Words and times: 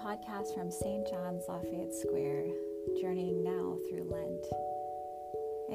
podcast 0.00 0.54
from 0.56 0.70
St. 0.70 1.06
John's 1.10 1.44
Lafayette 1.46 1.92
Square, 1.92 2.48
journeying 3.02 3.44
now 3.44 3.76
through 3.84 4.08
Lent. 4.08 4.46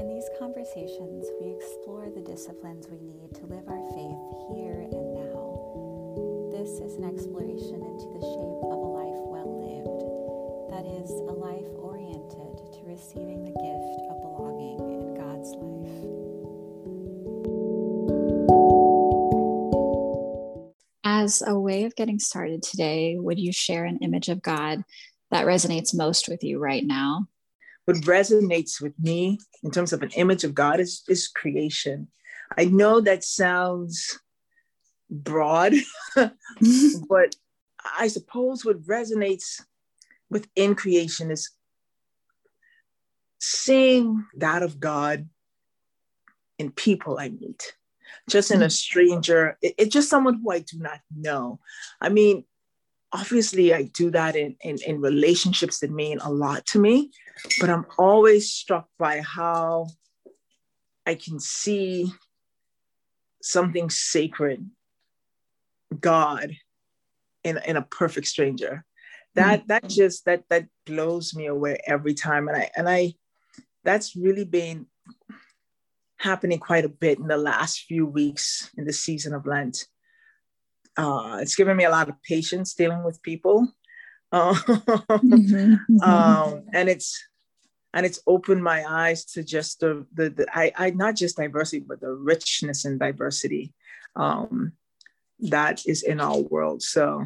In 0.01 0.09
these 0.09 0.25
conversations, 0.39 1.29
we 1.39 1.53
explore 1.53 2.09
the 2.09 2.25
disciplines 2.25 2.89
we 2.89 2.97
need 2.97 3.35
to 3.37 3.45
live 3.45 3.69
our 3.69 3.85
faith 3.93 4.25
here 4.49 4.81
and 4.89 5.13
now. 5.13 6.49
This 6.49 6.81
is 6.81 6.97
an 6.97 7.05
exploration 7.05 7.85
into 7.85 8.07
the 8.17 8.25
shape 8.25 8.61
of 8.65 8.81
a 8.81 8.93
life 8.97 9.21
well 9.29 9.51
lived, 9.61 10.01
that 10.73 10.89
is, 10.89 11.11
a 11.29 11.35
life 11.37 11.69
oriented 11.77 12.57
to 12.73 12.81
receiving 12.81 13.45
the 13.45 13.53
gift 13.53 14.04
As 21.25 21.41
a 21.45 21.59
way 21.59 21.85
of 21.85 21.95
getting 21.95 22.19
started 22.19 22.61
today, 22.61 23.17
would 23.17 23.39
you 23.39 23.51
share 23.51 23.85
an 23.85 23.97
image 24.03 24.29
of 24.29 24.43
God 24.43 24.83
that 25.31 25.47
resonates 25.47 25.95
most 25.95 26.29
with 26.29 26.43
you 26.43 26.59
right 26.59 26.85
now? 26.85 27.27
what 27.85 27.97
resonates 27.97 28.81
with 28.81 28.93
me 28.99 29.39
in 29.63 29.71
terms 29.71 29.93
of 29.93 30.01
an 30.01 30.09
image 30.11 30.43
of 30.43 30.53
God 30.53 30.79
is, 30.79 31.03
is 31.07 31.27
creation. 31.27 32.07
I 32.57 32.65
know 32.65 32.99
that 33.01 33.23
sounds 33.23 34.19
broad, 35.09 35.73
but 36.15 37.35
I 37.97 38.07
suppose 38.07 38.65
what 38.65 38.81
resonates 38.83 39.61
within 40.29 40.75
creation 40.75 41.31
is 41.31 41.51
seeing 43.39 44.25
that 44.35 44.63
of 44.63 44.79
God 44.79 45.29
in 46.57 46.71
people 46.71 47.19
I 47.19 47.29
meet, 47.29 47.75
just 48.29 48.51
in 48.51 48.61
a 48.61 48.69
stranger, 48.69 49.57
it's 49.61 49.75
it 49.77 49.91
just 49.91 50.09
someone 50.09 50.41
who 50.41 50.51
I 50.51 50.59
do 50.59 50.79
not 50.79 50.99
know. 51.15 51.59
I 52.01 52.09
mean, 52.09 52.45
obviously 53.11 53.73
I 53.73 53.83
do 53.83 54.11
that 54.11 54.35
in, 54.35 54.55
in, 54.61 54.77
in 54.85 54.99
relationships 55.01 55.79
that 55.79 55.91
mean 55.91 56.19
a 56.19 56.31
lot 56.31 56.65
to 56.67 56.79
me, 56.79 57.11
but 57.61 57.69
I'm 57.69 57.85
always 57.97 58.51
struck 58.51 58.87
by 58.97 59.21
how 59.21 59.87
I 61.05 61.15
can 61.15 61.39
see 61.39 62.11
something 63.41 63.89
sacred, 63.89 64.69
God, 65.99 66.57
in, 67.43 67.59
in 67.65 67.77
a 67.77 67.83
perfect 67.83 68.27
stranger. 68.27 68.83
That 69.35 69.59
mm-hmm. 69.59 69.67
that 69.67 69.89
just 69.89 70.25
that 70.25 70.43
that 70.49 70.67
blows 70.85 71.35
me 71.35 71.47
away 71.47 71.77
every 71.85 72.13
time. 72.13 72.47
And 72.47 72.57
I 72.57 72.71
and 72.75 72.89
I 72.89 73.13
that's 73.83 74.15
really 74.15 74.45
been 74.45 74.87
happening 76.17 76.59
quite 76.59 76.85
a 76.85 76.89
bit 76.89 77.19
in 77.19 77.27
the 77.27 77.37
last 77.37 77.81
few 77.81 78.05
weeks 78.05 78.69
in 78.77 78.85
the 78.85 78.93
season 78.93 79.33
of 79.33 79.45
Lent 79.45 79.85
uh, 80.97 81.39
it's 81.41 81.55
given 81.55 81.75
me 81.75 81.83
a 81.83 81.89
lot 81.89 82.09
of 82.09 82.21
patience 82.23 82.73
dealing 82.73 83.03
with 83.03 83.21
people. 83.21 83.67
Uh, 84.31 84.53
mm-hmm. 84.53 86.01
um, 86.01 86.63
and 86.73 86.89
it's 86.89 87.21
and 87.93 88.05
it's 88.05 88.19
opened 88.27 88.63
my 88.63 88.83
eyes 88.87 89.25
to 89.25 89.43
just 89.43 89.79
the 89.79 90.05
the, 90.13 90.29
the 90.29 90.47
I, 90.53 90.71
I 90.75 90.89
not 90.91 91.15
just 91.15 91.37
diversity 91.37 91.85
but 91.87 92.01
the 92.01 92.11
richness 92.11 92.85
and 92.85 92.99
diversity 92.99 93.73
um, 94.15 94.73
that 95.39 95.85
is 95.85 96.03
in 96.03 96.19
our 96.19 96.39
world. 96.39 96.81
So 96.81 97.25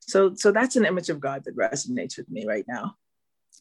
so 0.00 0.34
so 0.34 0.50
that's 0.50 0.76
an 0.76 0.86
image 0.86 1.08
of 1.08 1.20
God 1.20 1.44
that 1.44 1.56
resonates 1.56 2.16
with 2.16 2.30
me 2.30 2.46
right 2.46 2.64
now. 2.68 2.96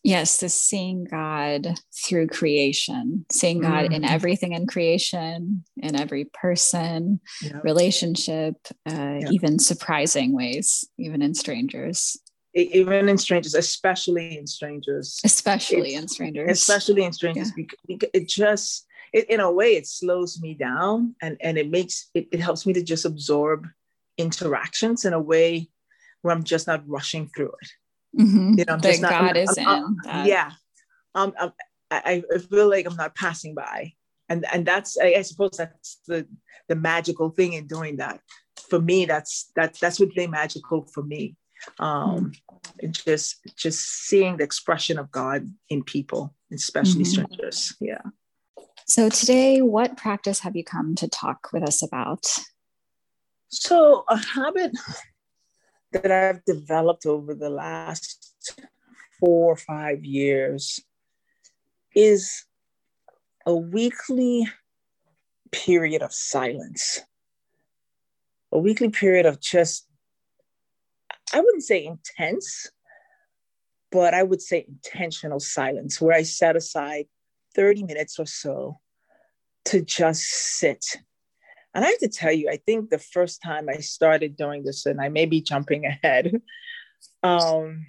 Yes, 0.04 0.38
the 0.38 0.48
seeing 0.48 1.04
God 1.04 1.76
through 2.06 2.28
creation, 2.28 3.26
seeing 3.32 3.60
God 3.60 3.86
mm-hmm. 3.86 3.94
in 3.96 4.06
everything 4.06 4.54
in 4.54 4.66
creation, 4.66 5.66
in 5.76 6.00
every 6.00 6.26
person, 6.26 7.20
yep. 7.42 7.64
relationship, 7.66 8.56
uh, 8.90 9.18
yep. 9.20 9.32
even 9.32 9.60
surprising 9.60 10.34
ways, 10.34 10.86
even 10.98 11.22
in 11.22 11.34
strangers. 11.34 12.18
Even 12.54 13.10
in 13.10 13.18
strangers, 13.18 13.54
especially 13.54 14.38
in 14.38 14.48
strangers. 14.48 15.20
Especially 15.26 15.94
it's, 15.94 16.02
in 16.02 16.08
strangers. 16.08 16.50
Especially 16.50 17.04
in 17.04 17.12
strangers, 17.12 17.52
yeah. 17.58 17.66
because 17.88 18.10
it 18.14 18.30
just, 18.30 18.88
it, 19.12 19.30
in 19.30 19.42
a 19.42 19.52
way, 19.52 19.76
it 19.76 19.86
slows 19.86 20.40
me 20.42 20.54
down 20.54 21.14
and, 21.22 21.36
and 21.42 21.58
it 21.58 21.70
makes, 21.70 22.10
it, 22.14 22.30
it 22.32 22.40
helps 22.40 22.66
me 22.66 22.72
to 22.74 22.82
just 22.82 23.04
absorb 23.04 23.68
interactions 24.18 25.04
in 25.04 25.12
a 25.12 25.22
way 25.22 25.70
where 26.22 26.34
I'm 26.34 26.44
just 26.44 26.68
not 26.68 26.88
rushing 26.88 27.28
through 27.36 27.52
it. 27.62 27.70
Mm-hmm. 28.18 28.56
You 28.58 28.66
know, 28.66 28.74
I'm 28.74 28.80
that 28.80 29.02
not, 29.02 29.12
God 29.12 29.38
I'm, 29.38 29.44
is 29.44 29.58
I'm, 29.58 29.98
in. 30.06 30.26
yeah. 30.26 30.52
Um, 31.16 31.34
I, 31.92 32.24
I 32.32 32.38
feel 32.38 32.70
like 32.70 32.86
I'm 32.86 32.96
not 32.96 33.16
passing 33.16 33.56
by. 33.56 33.94
And, 34.30 34.46
and 34.54 34.66
that's 34.66 34.98
I, 34.98 35.16
I 35.18 35.22
suppose 35.24 35.52
that's 35.58 36.00
the 36.08 36.28
the 36.68 36.76
magical 36.76 37.32
thing 37.32 37.54
in 37.54 37.68
doing 37.68 37.98
that. 37.98 38.22
For 38.70 38.80
me, 38.80 39.06
that's 39.06 39.52
that 39.56 39.74
that's 39.80 40.00
what 40.00 40.10
made 40.16 40.30
magical 40.30 40.86
for 40.94 41.04
me. 41.04 41.36
Um, 41.80 42.32
mm-hmm. 42.82 42.92
just 42.92 43.38
just 43.58 43.80
seeing 43.80 44.38
the 44.38 44.44
expression 44.44 45.00
of 45.00 45.12
God 45.12 45.52
in 45.70 45.84
people, 45.84 46.36
especially 46.54 47.04
mm-hmm. 47.04 47.24
strangers. 47.24 47.76
Yeah. 47.80 48.02
So 48.86 49.10
today, 49.10 49.62
what 49.62 49.98
practice 49.98 50.40
have 50.40 50.56
you 50.56 50.64
come 50.64 50.96
to 50.96 51.08
talk 51.08 51.50
with 51.52 51.64
us 51.64 51.84
about? 51.84 52.26
So 53.50 54.04
a 54.08 54.18
habit 54.18 54.72
that 55.92 56.12
I've 56.12 56.46
developed 56.46 57.06
over 57.06 57.34
the 57.34 57.50
last 57.50 58.60
four 59.20 59.52
or 59.52 59.56
five 59.58 60.04
years 60.06 60.80
is 61.96 62.46
a 63.46 63.56
weekly 63.56 64.48
period 65.52 66.02
of 66.02 66.14
silence, 66.14 67.02
a 68.52 68.60
weekly 68.60 68.90
period 68.90 69.26
of 69.26 69.42
just, 69.42 69.88
I 71.34 71.42
wouldn't 71.42 71.64
say 71.64 71.84
intense, 71.84 72.70
but 73.92 74.14
I 74.14 74.24
would 74.24 74.42
say 74.42 74.66
intentional 74.68 75.40
silence, 75.40 76.00
where 76.00 76.16
I 76.16 76.24
set 76.24 76.56
aside 76.56 77.06
30 77.56 77.84
minutes 77.84 78.20
or 78.20 78.28
so 78.28 78.80
to 79.66 79.82
just 79.82 80.24
sit 80.24 80.86
and 81.74 81.86
I 81.86 81.90
have 81.90 82.00
to 82.00 82.08
tell 82.08 82.32
you, 82.32 82.50
I 82.50 82.58
think 82.58 82.90
the 82.90 83.00
first 83.00 83.42
time 83.42 83.70
I 83.70 83.78
started 83.78 84.36
doing 84.36 84.64
this, 84.64 84.86
and 84.86 85.00
I 85.00 85.10
may 85.10 85.26
be 85.26 85.42
jumping 85.42 85.86
ahead, 85.86 86.42
um, 87.24 87.86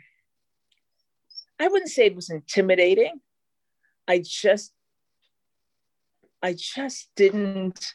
I 1.58 1.68
wouldn't 1.68 1.90
say 1.90 2.06
it 2.06 2.16
was 2.16 2.30
intimidating. 2.30 3.20
I 4.08 4.22
just, 4.24 4.72
I 6.42 6.54
just 6.54 7.10
didn't 7.16 7.94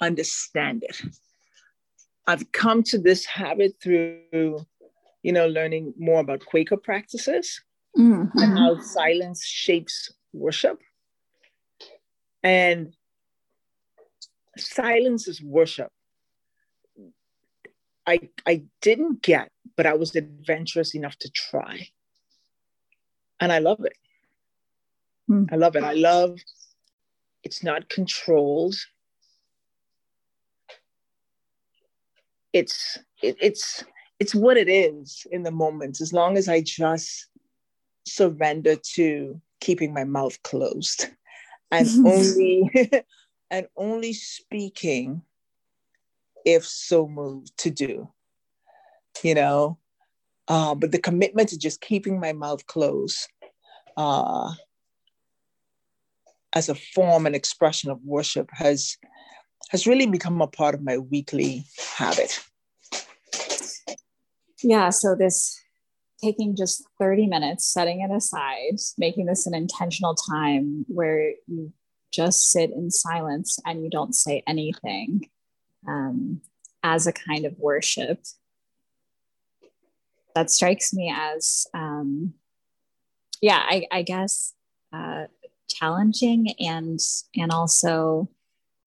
understand 0.00 0.84
it. 0.84 1.00
I've 2.26 2.52
come 2.52 2.82
to 2.84 2.98
this 2.98 3.24
habit 3.24 3.74
through, 3.82 4.66
you 5.22 5.32
know, 5.32 5.48
learning 5.48 5.94
more 5.98 6.20
about 6.20 6.44
Quaker 6.46 6.76
practices 6.76 7.60
mm-hmm. 7.98 8.38
and 8.38 8.58
how 8.58 8.78
silence 8.80 9.44
shapes 9.44 10.12
worship. 10.32 10.80
And 12.42 12.94
silence 14.58 15.28
is 15.28 15.42
worship. 15.42 15.90
I 18.06 18.28
I 18.46 18.64
didn't 18.80 19.22
get, 19.22 19.50
but 19.76 19.86
I 19.86 19.94
was 19.94 20.16
adventurous 20.16 20.94
enough 20.94 21.16
to 21.18 21.30
try. 21.30 21.88
And 23.40 23.52
I 23.52 23.58
love 23.58 23.84
it. 23.84 23.96
Hmm. 25.28 25.44
I 25.50 25.56
love 25.56 25.76
it. 25.76 25.82
I 25.82 25.94
love 25.94 26.38
it's 27.44 27.62
not 27.62 27.88
controlled. 27.88 28.76
It's 32.52 32.98
it, 33.22 33.36
it's 33.40 33.84
it's 34.20 34.34
what 34.34 34.56
it 34.56 34.68
is 34.68 35.26
in 35.30 35.42
the 35.42 35.50
moment 35.50 36.00
as 36.00 36.12
long 36.12 36.36
as 36.36 36.48
I 36.48 36.60
just 36.60 37.28
surrender 38.06 38.76
to 38.94 39.40
keeping 39.60 39.94
my 39.94 40.04
mouth 40.04 40.40
closed 40.42 41.08
and 41.70 41.88
only 42.06 42.70
and 43.52 43.68
only 43.76 44.14
speaking 44.14 45.22
if 46.44 46.66
so 46.66 47.06
moved 47.06 47.56
to 47.58 47.70
do, 47.70 48.08
you 49.22 49.34
know. 49.34 49.78
Uh, 50.48 50.74
but 50.74 50.90
the 50.90 50.98
commitment 50.98 51.50
to 51.50 51.58
just 51.58 51.80
keeping 51.80 52.18
my 52.18 52.32
mouth 52.32 52.66
closed 52.66 53.28
uh, 53.96 54.52
as 56.54 56.68
a 56.68 56.74
form 56.74 57.26
and 57.26 57.36
expression 57.36 57.90
of 57.90 58.00
worship 58.02 58.48
has 58.52 58.96
has 59.70 59.86
really 59.86 60.06
become 60.06 60.40
a 60.42 60.46
part 60.46 60.74
of 60.74 60.82
my 60.82 60.98
weekly 60.98 61.64
habit. 61.96 62.40
Yeah, 64.62 64.90
so 64.90 65.14
this 65.14 65.58
taking 66.22 66.56
just 66.56 66.84
30 67.00 67.26
minutes, 67.26 67.66
setting 67.66 68.00
it 68.00 68.14
aside, 68.14 68.76
making 68.98 69.26
this 69.26 69.46
an 69.46 69.54
intentional 69.54 70.14
time 70.14 70.84
where 70.88 71.30
you 71.46 71.72
just 72.12 72.50
sit 72.50 72.70
in 72.70 72.90
silence 72.90 73.58
and 73.64 73.82
you 73.82 73.90
don't 73.90 74.14
say 74.14 74.42
anything 74.46 75.28
um, 75.88 76.40
as 76.82 77.06
a 77.06 77.12
kind 77.12 77.44
of 77.44 77.58
worship. 77.58 78.22
That 80.34 80.50
strikes 80.50 80.94
me 80.94 81.12
as, 81.14 81.66
um, 81.74 82.34
yeah, 83.40 83.60
I, 83.62 83.86
I 83.90 84.02
guess 84.02 84.54
uh, 84.92 85.24
challenging 85.68 86.54
and 86.60 87.00
and 87.36 87.50
also 87.50 88.28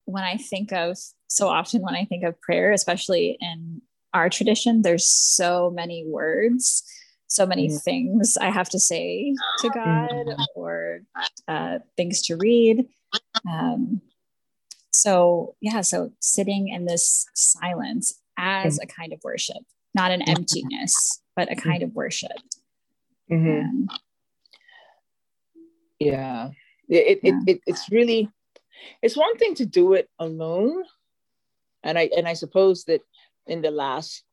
when 0.05 0.23
I 0.23 0.37
think 0.37 0.71
of 0.71 0.97
so 1.27 1.47
often 1.47 1.81
when 1.81 1.95
I 1.95 2.05
think 2.05 2.23
of 2.23 2.39
prayer, 2.41 2.71
especially 2.71 3.37
in 3.41 3.81
our 4.13 4.29
tradition, 4.29 4.81
there's 4.81 5.07
so 5.07 5.71
many 5.71 6.05
words 6.07 6.83
so 7.35 7.45
many 7.45 7.67
mm-hmm. 7.67 7.77
things 7.77 8.37
I 8.39 8.49
have 8.49 8.69
to 8.69 8.79
say 8.79 9.35
to 9.59 9.69
God 9.69 10.09
mm-hmm. 10.09 10.41
or 10.55 11.01
uh, 11.47 11.79
things 11.97 12.21
to 12.23 12.37
read. 12.37 12.87
Um, 13.49 14.01
so, 14.93 15.55
yeah, 15.59 15.81
so 15.81 16.11
sitting 16.21 16.69
in 16.69 16.85
this 16.85 17.27
silence 17.33 18.21
as 18.37 18.79
a 18.79 18.87
kind 18.87 19.11
of 19.11 19.19
worship, 19.23 19.57
not 19.93 20.11
an 20.11 20.21
emptiness, 20.21 21.21
but 21.35 21.51
a 21.51 21.55
kind 21.55 21.83
of 21.83 21.93
worship. 21.93 22.31
Mm-hmm. 23.29 23.61
Um, 23.61 23.87
yeah. 25.99 26.49
It, 26.87 27.19
yeah. 27.21 27.39
It, 27.45 27.49
it, 27.49 27.61
it's 27.65 27.91
really, 27.91 28.29
it's 29.01 29.17
one 29.17 29.35
thing 29.37 29.55
to 29.55 29.65
do 29.65 29.93
it 29.93 30.09
alone. 30.19 30.83
And 31.83 31.99
I, 31.99 32.09
and 32.15 32.27
I 32.27 32.33
suppose 32.33 32.85
that 32.85 33.01
in 33.45 33.61
the 33.61 33.71
last 33.71 34.23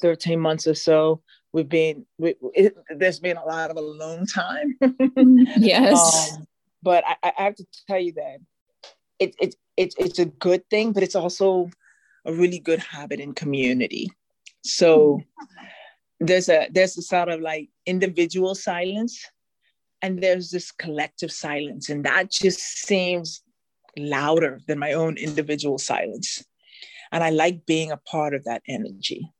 13 0.00 0.40
months 0.40 0.66
or 0.66 0.74
so, 0.74 1.22
we've 1.52 1.68
been 1.68 2.04
we, 2.18 2.34
it, 2.52 2.76
there's 2.96 3.20
been 3.20 3.36
a 3.36 3.44
lot 3.44 3.70
of 3.70 3.76
alone 3.76 4.26
time. 4.26 4.76
Yes. 5.56 6.32
Um, 6.34 6.46
but 6.82 7.04
I, 7.06 7.32
I, 7.38 7.42
have 7.44 7.54
to 7.54 7.66
tell 7.88 7.98
you 7.98 8.12
that 8.12 8.38
it, 9.18 9.34
it, 9.40 9.54
it, 9.78 9.94
it's 9.96 10.18
a 10.18 10.26
good 10.26 10.68
thing 10.68 10.92
but 10.92 11.02
it's 11.02 11.14
also 11.14 11.70
a 12.26 12.32
really 12.32 12.58
good 12.58 12.80
habit 12.80 13.20
in 13.20 13.32
community. 13.32 14.10
So 14.62 15.20
there's 16.20 16.48
a 16.48 16.68
there's 16.72 16.98
a 16.98 17.02
sort 17.02 17.28
of 17.28 17.40
like 17.40 17.68
individual 17.86 18.54
silence 18.54 19.24
and 20.02 20.22
there's 20.22 20.50
this 20.50 20.72
collective 20.72 21.32
silence. 21.32 21.88
And 21.88 22.04
that 22.04 22.30
just 22.30 22.60
seems 22.60 23.42
louder 23.96 24.60
than 24.66 24.78
my 24.78 24.92
own 24.92 25.16
individual 25.16 25.78
silence. 25.78 26.44
And 27.12 27.22
i 27.22 27.30
like 27.30 27.64
being 27.64 27.92
a 27.92 27.96
part 27.96 28.34
of 28.34 28.42
that 28.44 28.62
energy 28.66 29.30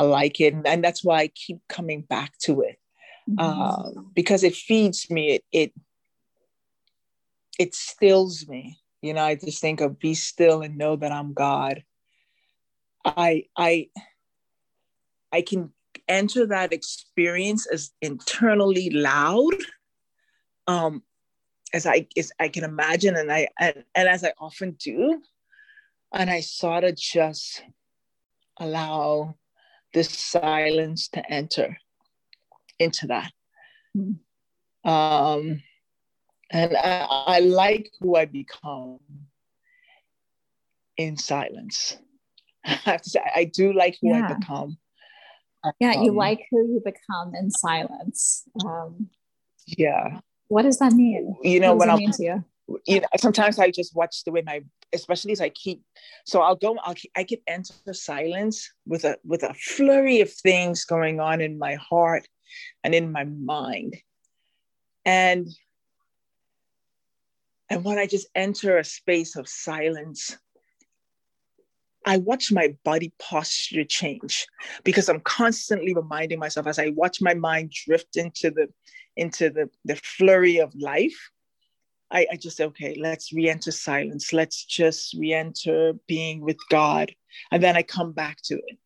I 0.00 0.04
like 0.04 0.40
it, 0.40 0.54
and 0.64 0.82
that's 0.82 1.04
why 1.04 1.18
I 1.20 1.28
keep 1.28 1.58
coming 1.68 2.00
back 2.00 2.32
to 2.44 2.62
it 2.62 2.78
mm-hmm. 3.28 3.38
uh, 3.38 4.02
because 4.14 4.42
it 4.42 4.54
feeds 4.54 5.10
me. 5.10 5.32
It 5.32 5.44
it 5.52 5.72
it 7.58 7.74
stills 7.74 8.48
me. 8.48 8.78
You 9.02 9.12
know, 9.12 9.22
I 9.22 9.34
just 9.34 9.60
think 9.60 9.82
of 9.82 9.98
be 9.98 10.14
still 10.14 10.62
and 10.62 10.78
know 10.78 10.96
that 10.96 11.12
I'm 11.12 11.34
God. 11.34 11.84
I 13.04 13.44
I 13.54 13.88
I 15.32 15.42
can 15.42 15.70
enter 16.08 16.46
that 16.46 16.72
experience 16.72 17.66
as 17.66 17.90
internally 18.00 18.88
loud 18.88 19.54
um, 20.66 21.02
as 21.74 21.84
I 21.84 22.06
as 22.16 22.32
I 22.40 22.48
can 22.48 22.64
imagine, 22.64 23.16
and 23.16 23.30
I 23.30 23.48
and, 23.58 23.84
and 23.94 24.08
as 24.08 24.24
I 24.24 24.32
often 24.40 24.78
do, 24.82 25.20
and 26.10 26.30
I 26.30 26.40
sort 26.40 26.84
of 26.84 26.96
just 26.96 27.62
allow 28.58 29.36
this 29.92 30.10
silence 30.10 31.08
to 31.08 31.30
enter 31.30 31.76
into 32.78 33.06
that. 33.08 33.30
Mm. 33.96 34.18
Um, 34.84 35.62
and 36.50 36.76
I, 36.76 37.06
I, 37.10 37.40
like 37.40 37.90
who 38.00 38.16
I 38.16 38.24
become 38.24 38.98
in 40.96 41.16
silence. 41.16 41.96
I 42.64 42.70
have 42.70 43.02
to 43.02 43.10
say, 43.10 43.20
I 43.34 43.44
do 43.44 43.72
like 43.72 43.98
who 44.00 44.08
yeah. 44.08 44.26
I 44.26 44.34
become. 44.34 44.78
Yeah, 45.78 45.92
um, 45.96 46.04
you 46.04 46.12
like 46.12 46.46
who 46.50 46.66
you 46.66 46.82
become 46.82 47.34
in 47.34 47.50
silence. 47.50 48.44
Um, 48.64 49.10
yeah. 49.66 50.20
What 50.48 50.62
does 50.62 50.78
that 50.78 50.92
mean? 50.92 51.36
You 51.42 51.60
know, 51.60 51.74
when 51.74 51.90
I'm, 51.90 52.00
you? 52.00 52.44
You 52.86 53.00
know, 53.00 53.06
sometimes 53.16 53.58
I 53.58 53.70
just 53.70 53.94
watch 53.94 54.24
the 54.24 54.32
way 54.32 54.42
my 54.42 54.62
especially 54.92 55.32
as 55.32 55.40
I 55.40 55.50
keep, 55.50 55.82
so 56.24 56.40
I'll 56.42 56.56
go, 56.56 56.76
I'll, 56.82 56.94
I 57.16 57.24
can 57.24 57.38
enter 57.46 57.92
silence 57.92 58.70
with 58.86 59.04
a, 59.04 59.16
with 59.24 59.42
a 59.42 59.54
flurry 59.54 60.20
of 60.20 60.32
things 60.32 60.84
going 60.84 61.20
on 61.20 61.40
in 61.40 61.58
my 61.58 61.74
heart 61.74 62.26
and 62.82 62.94
in 62.94 63.12
my 63.12 63.24
mind. 63.24 63.96
And, 65.04 65.48
and 67.68 67.84
when 67.84 67.98
I 67.98 68.06
just 68.06 68.26
enter 68.34 68.78
a 68.78 68.84
space 68.84 69.36
of 69.36 69.48
silence, 69.48 70.36
I 72.04 72.16
watch 72.16 72.50
my 72.50 72.76
body 72.84 73.12
posture 73.18 73.84
change 73.84 74.46
because 74.84 75.08
I'm 75.08 75.20
constantly 75.20 75.94
reminding 75.94 76.38
myself 76.38 76.66
as 76.66 76.78
I 76.78 76.88
watch 76.90 77.20
my 77.20 77.34
mind 77.34 77.72
drift 77.86 78.16
into 78.16 78.50
the 78.50 78.68
into 79.16 79.50
the, 79.50 79.68
the 79.84 79.96
flurry 79.96 80.58
of 80.58 80.74
life 80.74 81.30
I, 82.10 82.26
I 82.32 82.36
just 82.36 82.60
okay, 82.60 82.96
let's 82.98 83.32
re-enter 83.32 83.70
silence. 83.70 84.32
Let's 84.32 84.64
just 84.64 85.14
re-enter 85.14 85.94
being 86.06 86.40
with 86.40 86.58
God. 86.68 87.12
And 87.50 87.62
then 87.62 87.76
I 87.76 87.82
come 87.82 88.12
back 88.12 88.38
to 88.44 88.54
it. 88.54 88.78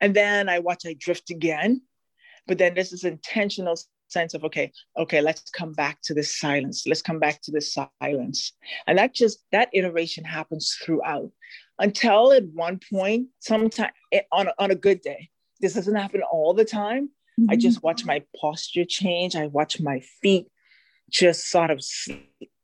And 0.00 0.14
then 0.14 0.48
I 0.48 0.60
watch 0.60 0.86
I 0.86 0.94
drift 0.94 1.30
again. 1.30 1.82
But 2.46 2.58
then 2.58 2.74
there's 2.74 2.90
this 2.90 3.04
intentional 3.04 3.76
sense 4.08 4.34
of 4.34 4.44
okay, 4.44 4.70
okay, 4.96 5.20
let's 5.20 5.50
come 5.50 5.72
back 5.72 5.98
to 6.02 6.14
this 6.14 6.38
silence. 6.38 6.86
Let's 6.86 7.02
come 7.02 7.18
back 7.18 7.42
to 7.42 7.50
this 7.50 7.74
silence. 7.74 8.52
And 8.86 8.98
that 8.98 9.14
just 9.14 9.44
that 9.52 9.70
iteration 9.72 10.24
happens 10.24 10.76
throughout 10.82 11.30
until 11.78 12.32
at 12.32 12.44
one 12.44 12.80
point, 12.90 13.28
sometime 13.40 13.90
eh, 14.12 14.22
on, 14.32 14.48
on 14.58 14.70
a 14.70 14.76
good 14.76 15.00
day. 15.00 15.30
This 15.60 15.74
doesn't 15.74 15.94
happen 15.94 16.22
all 16.22 16.54
the 16.54 16.64
time. 16.64 17.10
Mm-hmm. 17.40 17.50
I 17.50 17.56
just 17.56 17.82
watch 17.82 18.04
my 18.04 18.22
posture 18.40 18.84
change. 18.84 19.34
I 19.34 19.48
watch 19.48 19.80
my 19.80 20.00
feet 20.22 20.46
just 21.10 21.48
sort 21.48 21.70
of 21.70 21.82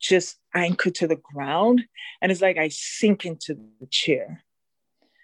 just 0.00 0.38
anchored 0.54 0.94
to 0.96 1.06
the 1.06 1.16
ground. 1.16 1.84
And 2.20 2.32
it's 2.32 2.40
like 2.40 2.58
I 2.58 2.68
sink 2.68 3.24
into 3.24 3.54
the 3.54 3.86
chair. 3.86 4.42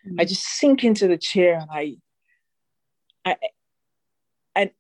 Mm-hmm. 0.07 0.21
I 0.21 0.25
just 0.25 0.45
sink 0.45 0.85
into 0.85 1.09
the 1.09 1.19
chair 1.19 1.59
and 1.59 1.71
I, 1.71 1.97
I, 3.25 3.37
and, 4.55 4.71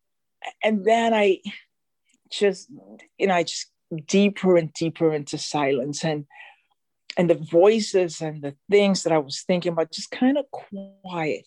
and 0.62 0.84
then 0.84 1.14
I 1.14 1.40
just, 2.30 2.70
you 3.18 3.26
know, 3.26 3.34
I 3.34 3.42
just 3.42 3.70
deeper 4.06 4.56
and 4.56 4.72
deeper 4.72 5.12
into 5.12 5.38
silence 5.38 6.04
and, 6.04 6.26
and 7.16 7.30
the 7.30 7.34
voices 7.34 8.20
and 8.20 8.42
the 8.42 8.54
things 8.70 9.02
that 9.02 9.12
I 9.12 9.18
was 9.18 9.42
thinking 9.46 9.72
about 9.72 9.90
just 9.90 10.10
kind 10.10 10.36
of 10.36 10.44
quiet 10.50 11.46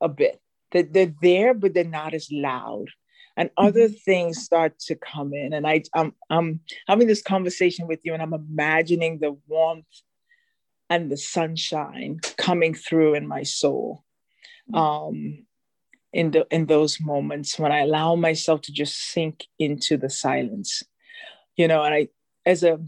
a 0.00 0.08
bit. 0.08 0.40
That 0.72 0.92
they're 0.92 1.14
there, 1.22 1.54
but 1.54 1.72
they're 1.72 1.84
not 1.84 2.14
as 2.14 2.28
loud 2.32 2.88
and 3.36 3.50
other 3.56 3.88
mm-hmm. 3.88 3.94
things 3.94 4.42
start 4.42 4.78
to 4.78 4.94
come 4.94 5.32
in 5.34 5.52
and 5.52 5.66
I, 5.66 5.82
I'm, 5.94 6.14
I'm 6.30 6.60
having 6.86 7.06
this 7.06 7.22
conversation 7.22 7.86
with 7.86 8.00
you 8.02 8.14
and 8.14 8.22
i'm 8.22 8.34
imagining 8.34 9.18
the 9.18 9.36
warmth 9.48 9.86
and 10.90 11.10
the 11.10 11.16
sunshine 11.16 12.20
coming 12.36 12.74
through 12.74 13.14
in 13.14 13.26
my 13.26 13.42
soul 13.42 14.04
mm-hmm. 14.72 14.78
um, 14.78 15.46
in, 16.12 16.30
the, 16.30 16.46
in 16.50 16.66
those 16.66 17.00
moments 17.00 17.58
when 17.58 17.72
i 17.72 17.80
allow 17.80 18.14
myself 18.14 18.60
to 18.62 18.72
just 18.72 18.96
sink 18.96 19.46
into 19.58 19.96
the 19.96 20.10
silence 20.10 20.82
you 21.56 21.68
know 21.68 21.82
and 21.82 21.94
i 21.94 22.08
as 22.46 22.62
a 22.62 22.78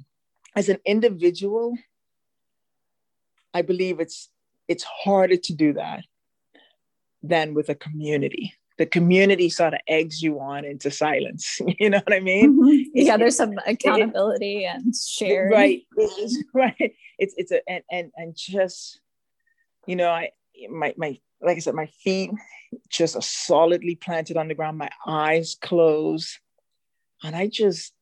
as 0.55 0.69
an 0.69 0.79
individual 0.85 1.77
i 3.55 3.63
believe 3.63 4.01
it's 4.01 4.29
it's 4.69 4.85
harder 4.85 5.37
to 5.37 5.55
do 5.55 5.73
that 5.73 6.05
than 7.23 7.55
with 7.55 7.69
a 7.69 7.75
community 7.75 8.55
the 8.79 8.87
community 8.87 9.49
sort 9.49 9.75
of 9.75 9.81
eggs 9.89 10.23
you 10.23 10.39
on 10.41 10.65
into 10.65 10.91
silence. 10.91 11.61
You 11.79 11.91
know 11.91 12.01
what 12.05 12.15
I 12.15 12.21
mean? 12.21 12.59
Mm-hmm. 12.59 12.91
Yeah, 12.95 13.17
there's 13.17 13.37
some 13.37 13.55
accountability 13.67 14.65
it, 14.65 14.77
and 14.77 14.95
sharing. 14.95 15.53
Right. 15.53 15.83
It's, 15.97 16.43
right. 16.55 16.95
It's 17.19 17.35
it's 17.37 17.53
a 17.53 17.69
and 17.69 17.83
and 17.91 18.13
and 18.17 18.37
just 18.37 19.01
you 19.87 19.97
know, 19.97 20.11
I 20.11 20.31
my 20.71 20.95
my 20.97 21.19
like 21.41 21.57
I 21.57 21.61
said, 21.61 21.75
my 21.75 21.87
feet 21.87 22.31
just 22.89 23.15
are 23.17 23.23
solidly 23.23 23.95
planted 23.95 24.37
on 24.37 24.49
the 24.49 24.55
ground, 24.55 24.79
my 24.79 24.91
eyes 25.07 25.57
closed, 25.61 26.39
and 27.23 27.37
I 27.37 27.47
just 27.47 27.93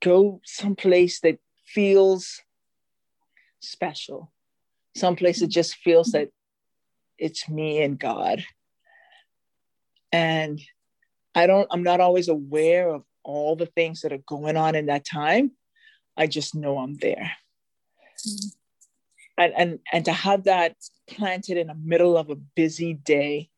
go 0.00 0.40
someplace 0.44 1.20
that 1.20 1.38
feels 1.66 2.42
special, 3.60 4.32
someplace 4.94 5.40
that 5.40 5.48
just 5.48 5.76
feels 5.76 6.12
that 6.12 6.30
it's 7.18 7.48
me 7.48 7.82
and 7.82 7.98
God 7.98 8.44
and 10.14 10.60
i 11.34 11.46
don't 11.46 11.66
i'm 11.70 11.82
not 11.82 12.00
always 12.00 12.28
aware 12.28 12.88
of 12.88 13.02
all 13.24 13.56
the 13.56 13.66
things 13.66 14.02
that 14.02 14.12
are 14.12 14.24
going 14.26 14.56
on 14.56 14.74
in 14.74 14.86
that 14.86 15.04
time 15.04 15.50
i 16.16 16.26
just 16.26 16.54
know 16.54 16.78
i'm 16.78 16.94
there 16.94 17.32
mm-hmm. 18.26 18.48
and, 19.42 19.52
and 19.56 19.78
and 19.92 20.04
to 20.04 20.12
have 20.12 20.44
that 20.44 20.76
planted 21.08 21.56
in 21.56 21.66
the 21.66 21.74
middle 21.74 22.16
of 22.16 22.30
a 22.30 22.36
busy 22.36 22.94
day 22.94 23.50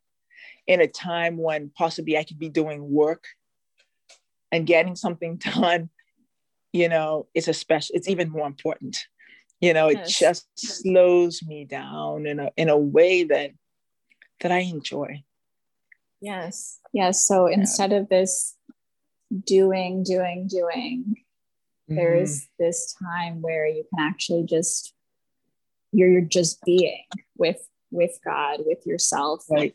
in 0.67 0.81
a 0.81 0.89
time 0.89 1.37
when 1.37 1.71
possibly 1.77 2.17
i 2.17 2.25
could 2.25 2.39
be 2.39 2.49
doing 2.49 2.91
work 2.91 3.25
and 4.51 4.67
getting 4.67 4.97
something 4.97 5.37
done 5.55 5.91
you 6.73 6.89
know 6.89 7.27
it's 7.35 7.49
a 7.49 7.55
special 7.55 7.95
it's 7.95 8.09
even 8.09 8.31
more 8.31 8.47
important 8.47 9.07
you 9.61 9.75
know 9.75 9.89
it 9.89 9.99
yes. 9.99 10.19
just 10.19 10.49
slows 10.57 11.43
me 11.43 11.65
down 11.65 12.27
in 12.27 12.41
a 12.41 12.51
in 12.57 12.69
a 12.69 12.79
way 12.79 13.25
that 13.25 13.51
that 14.41 14.53
i 14.53 14.59
enjoy 14.59 15.23
Yes. 16.27 16.81
Yes. 16.93 17.25
So 17.25 17.47
yeah. 17.47 17.55
instead 17.55 17.93
of 17.93 18.09
this 18.09 18.57
doing, 19.45 20.03
doing, 20.03 20.49
doing, 20.49 21.05
mm-hmm. 21.15 21.95
there 21.95 22.17
is 22.17 22.49
this 22.59 22.97
time 23.01 23.43
where 23.43 23.65
you 23.65 23.85
can 23.95 24.05
actually 24.05 24.45
just 24.45 24.93
you're, 25.93 26.11
you're 26.11 26.21
just 26.23 26.61
being 26.65 27.05
with 27.39 27.65
with 27.93 28.19
God, 28.25 28.59
with 28.67 28.85
yourself, 28.85 29.45
right. 29.49 29.75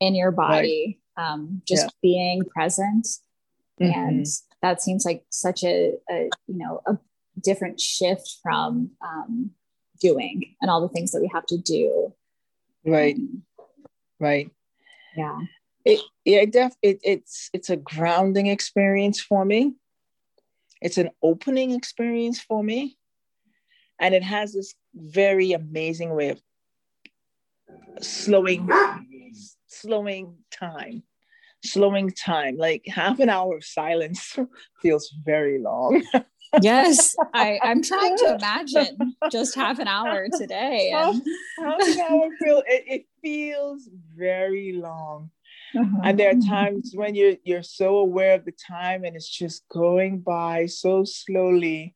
in 0.00 0.14
your 0.14 0.30
body, 0.30 0.98
um, 1.18 1.60
just 1.68 1.84
yeah. 1.84 1.90
being 2.00 2.42
present. 2.46 3.06
Mm-hmm. 3.78 3.92
And 3.92 4.26
that 4.62 4.80
seems 4.80 5.04
like 5.04 5.22
such 5.28 5.62
a, 5.64 5.92
a, 6.10 6.30
you 6.46 6.56
know, 6.56 6.80
a 6.86 6.98
different 7.38 7.78
shift 7.78 8.38
from 8.42 8.90
um, 9.06 9.50
doing 10.00 10.56
and 10.62 10.70
all 10.70 10.80
the 10.80 10.88
things 10.88 11.12
that 11.12 11.20
we 11.20 11.30
have 11.32 11.44
to 11.46 11.58
do. 11.58 12.14
Right. 12.86 13.16
Um, 13.16 13.42
right. 14.18 14.50
Yeah. 15.14 15.40
It, 15.84 16.00
yeah, 16.24 16.44
def, 16.44 16.74
it, 16.82 17.00
it's 17.02 17.50
it's 17.52 17.70
a 17.70 17.76
grounding 17.76 18.46
experience 18.46 19.20
for 19.20 19.44
me. 19.44 19.74
It's 20.82 20.98
an 20.98 21.10
opening 21.22 21.72
experience 21.72 22.40
for 22.40 22.62
me, 22.62 22.96
and 23.98 24.14
it 24.14 24.22
has 24.22 24.52
this 24.52 24.74
very 24.94 25.52
amazing 25.52 26.14
way 26.14 26.30
of 26.30 26.42
slowing 28.00 28.68
slowing 29.66 30.36
time 30.50 31.02
slowing 31.62 32.10
time. 32.10 32.56
Like 32.56 32.86
half 32.86 33.20
an 33.20 33.28
hour 33.28 33.56
of 33.56 33.64
silence 33.64 34.36
feels 34.82 35.12
very 35.24 35.58
long. 35.58 36.02
Yes 36.62 37.14
I, 37.32 37.60
i'm 37.62 37.80
trying 37.80 38.16
to 38.16 38.34
imagine 38.38 39.14
just 39.30 39.54
half 39.54 39.78
an 39.78 39.86
hour 39.86 40.26
today 40.36 40.90
and... 40.92 41.22
half, 41.60 41.80
an 41.80 42.00
hour 42.00 42.28
feel, 42.42 42.64
it, 42.66 42.84
it 42.88 43.06
feels 43.22 43.88
very 44.16 44.72
long 44.72 45.30
uh-huh. 45.76 46.00
and 46.04 46.18
there 46.18 46.30
are 46.30 46.40
times 46.40 46.92
when 46.94 47.14
you're 47.14 47.36
you're 47.44 47.62
so 47.62 47.96
aware 47.98 48.34
of 48.34 48.44
the 48.44 48.52
time 48.52 49.04
and 49.04 49.16
it's 49.16 49.28
just 49.28 49.68
going 49.68 50.20
by 50.20 50.66
so 50.66 51.04
slowly. 51.04 51.94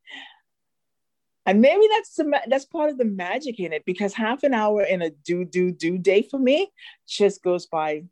And 1.47 1.61
maybe 1.61 1.87
that's 1.93 2.15
the 2.15 2.41
that's 2.47 2.65
part 2.65 2.91
of 2.91 2.99
the 2.99 3.05
magic 3.05 3.61
in 3.61 3.73
it 3.73 3.85
because 3.85 4.15
half 4.15 4.45
an 4.45 4.55
hour 4.55 4.83
in 4.83 5.03
a 5.03 5.11
do 5.11 5.45
do 5.45 5.73
do 5.73 5.99
day 5.99 6.23
for 6.23 6.39
me 6.39 6.71
just 7.07 7.43
goes 7.43 7.67
by 7.67 8.05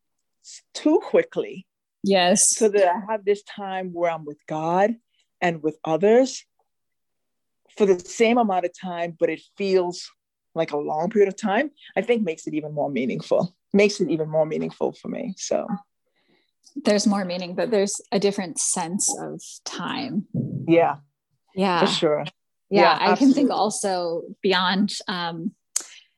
too 0.75 1.00
quickly. 1.02 1.66
Yes. 2.04 2.57
So 2.57 2.69
that 2.69 2.88
i 2.88 3.12
have 3.12 3.25
this 3.25 3.42
time 3.45 3.92
where 3.92 4.11
i'm 4.11 4.25
with 4.25 4.45
god 4.49 4.97
and 5.40 5.62
with 5.62 5.78
others 5.85 6.45
for 7.76 7.87
the 7.87 7.99
same 7.99 8.38
amount 8.38 8.64
of 8.64 8.73
time 8.78 9.16
but 9.19 9.31
it 9.31 9.40
feels 9.57 10.11
like 10.54 10.73
a 10.73 10.76
long 10.76 11.11
period 11.11 11.28
of 11.28 11.37
time 11.37 11.71
i 11.97 12.02
think 12.02 12.23
makes 12.23 12.47
it 12.47 12.54
even 12.54 12.73
more 12.75 12.90
meaningful 12.90 13.54
makes 13.73 14.00
it 14.00 14.11
even 14.11 14.29
more 14.29 14.47
meaningful 14.47 14.93
for 14.93 15.09
me 15.09 15.35
so. 15.37 15.67
There's 16.75 17.07
more 17.07 17.25
meaning 17.25 17.55
but 17.55 17.71
there's 17.71 18.00
a 18.12 18.19
different 18.19 18.59
sense 18.59 19.14
of 19.21 19.41
time. 19.64 20.26
Yeah. 20.67 20.97
Yeah. 21.55 21.81
For 21.81 21.87
sure. 21.87 22.25
Yeah, 22.71 22.99
yeah 22.99 23.12
i 23.12 23.17
can 23.17 23.35
think 23.35 23.50
also 23.50 24.23
beyond 24.41 24.95
um 25.07 25.52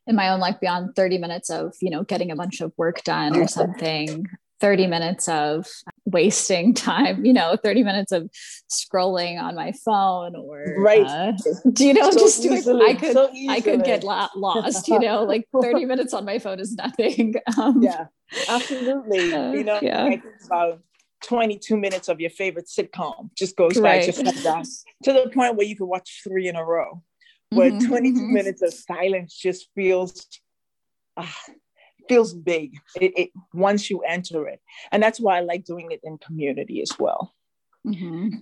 in 0.07 0.15
my 0.15 0.29
own 0.29 0.39
life 0.39 0.61
beyond 0.61 0.95
30 0.95 1.19
minutes 1.19 1.51
of 1.51 1.75
you 1.81 1.91
know 1.91 2.05
getting 2.05 2.31
a 2.31 2.37
bunch 2.37 2.61
of 2.61 2.73
work 2.77 3.03
done 3.03 3.35
or 3.35 3.49
something 3.49 4.27
30 4.61 4.87
minutes 4.87 5.29
of 5.29 5.67
wasting 6.05 6.75
time 6.75 7.25
you 7.25 7.33
know 7.33 7.57
30 7.63 7.83
minutes 7.83 8.13
of 8.13 8.31
scrolling 8.71 9.41
on 9.41 9.55
my 9.55 9.73
phone 9.85 10.37
or 10.37 10.77
right 10.79 11.07
uh, 11.07 11.33
do 11.73 11.87
you 11.87 11.95
know 11.95 12.11
so 12.11 12.19
just 12.19 12.43
doing 12.43 12.83
i 12.83 12.95
could 12.95 13.13
so 13.13 13.31
i 13.49 13.61
could 13.61 13.85
get 13.85 14.05
lost 14.05 14.89
you 14.89 14.99
know 14.99 15.25
like 15.25 15.47
30 15.61 15.85
minutes 15.85 16.15
on 16.15 16.25
my 16.25 16.39
phone 16.39 16.61
is 16.61 16.75
nothing 16.75 17.35
um, 17.61 17.83
yeah 17.83 18.07
absolutely 18.49 19.33
uh, 19.33 19.53
you 19.53 19.65
know 19.65 19.79
yeah. 19.83 20.05
I 20.05 20.09
think 20.11 20.25
about 20.47 20.81
22 21.25 21.77
minutes 21.77 22.09
of 22.09 22.21
your 22.21 22.31
favorite 22.31 22.67
sitcom 22.67 23.31
just 23.37 23.57
goes 23.57 23.79
right. 23.79 24.01
by 24.01 24.07
just 24.07 24.45
like 24.45 24.65
to 25.05 25.13
the 25.13 25.31
point 25.33 25.57
where 25.57 25.67
you 25.67 25.75
can 25.75 25.87
watch 25.87 26.21
three 26.23 26.49
in 26.49 26.57
a 26.57 26.65
row 26.65 27.03
where 27.51 27.71
mm-hmm, 27.71 27.87
22 27.87 28.19
mm-hmm. 28.19 28.33
minutes 28.33 28.63
of 28.63 28.73
silence 28.73 29.35
just 29.35 29.69
feels 29.75 30.27
uh, 31.17 31.27
feels 32.09 32.35
big. 32.35 32.75
It, 33.01 33.13
it, 33.19 33.31
once 33.53 33.91
you 33.91 34.01
enter 34.01 34.49
it. 34.49 34.61
And 34.93 35.03
that's 35.03 35.21
why 35.21 35.39
i 35.39 35.41
like 35.41 35.65
doing 35.65 35.91
it 35.91 36.01
in 36.03 36.19
community 36.19 36.83
as 36.83 36.93
well. 36.99 37.35
Mm-hmm. 37.87 38.37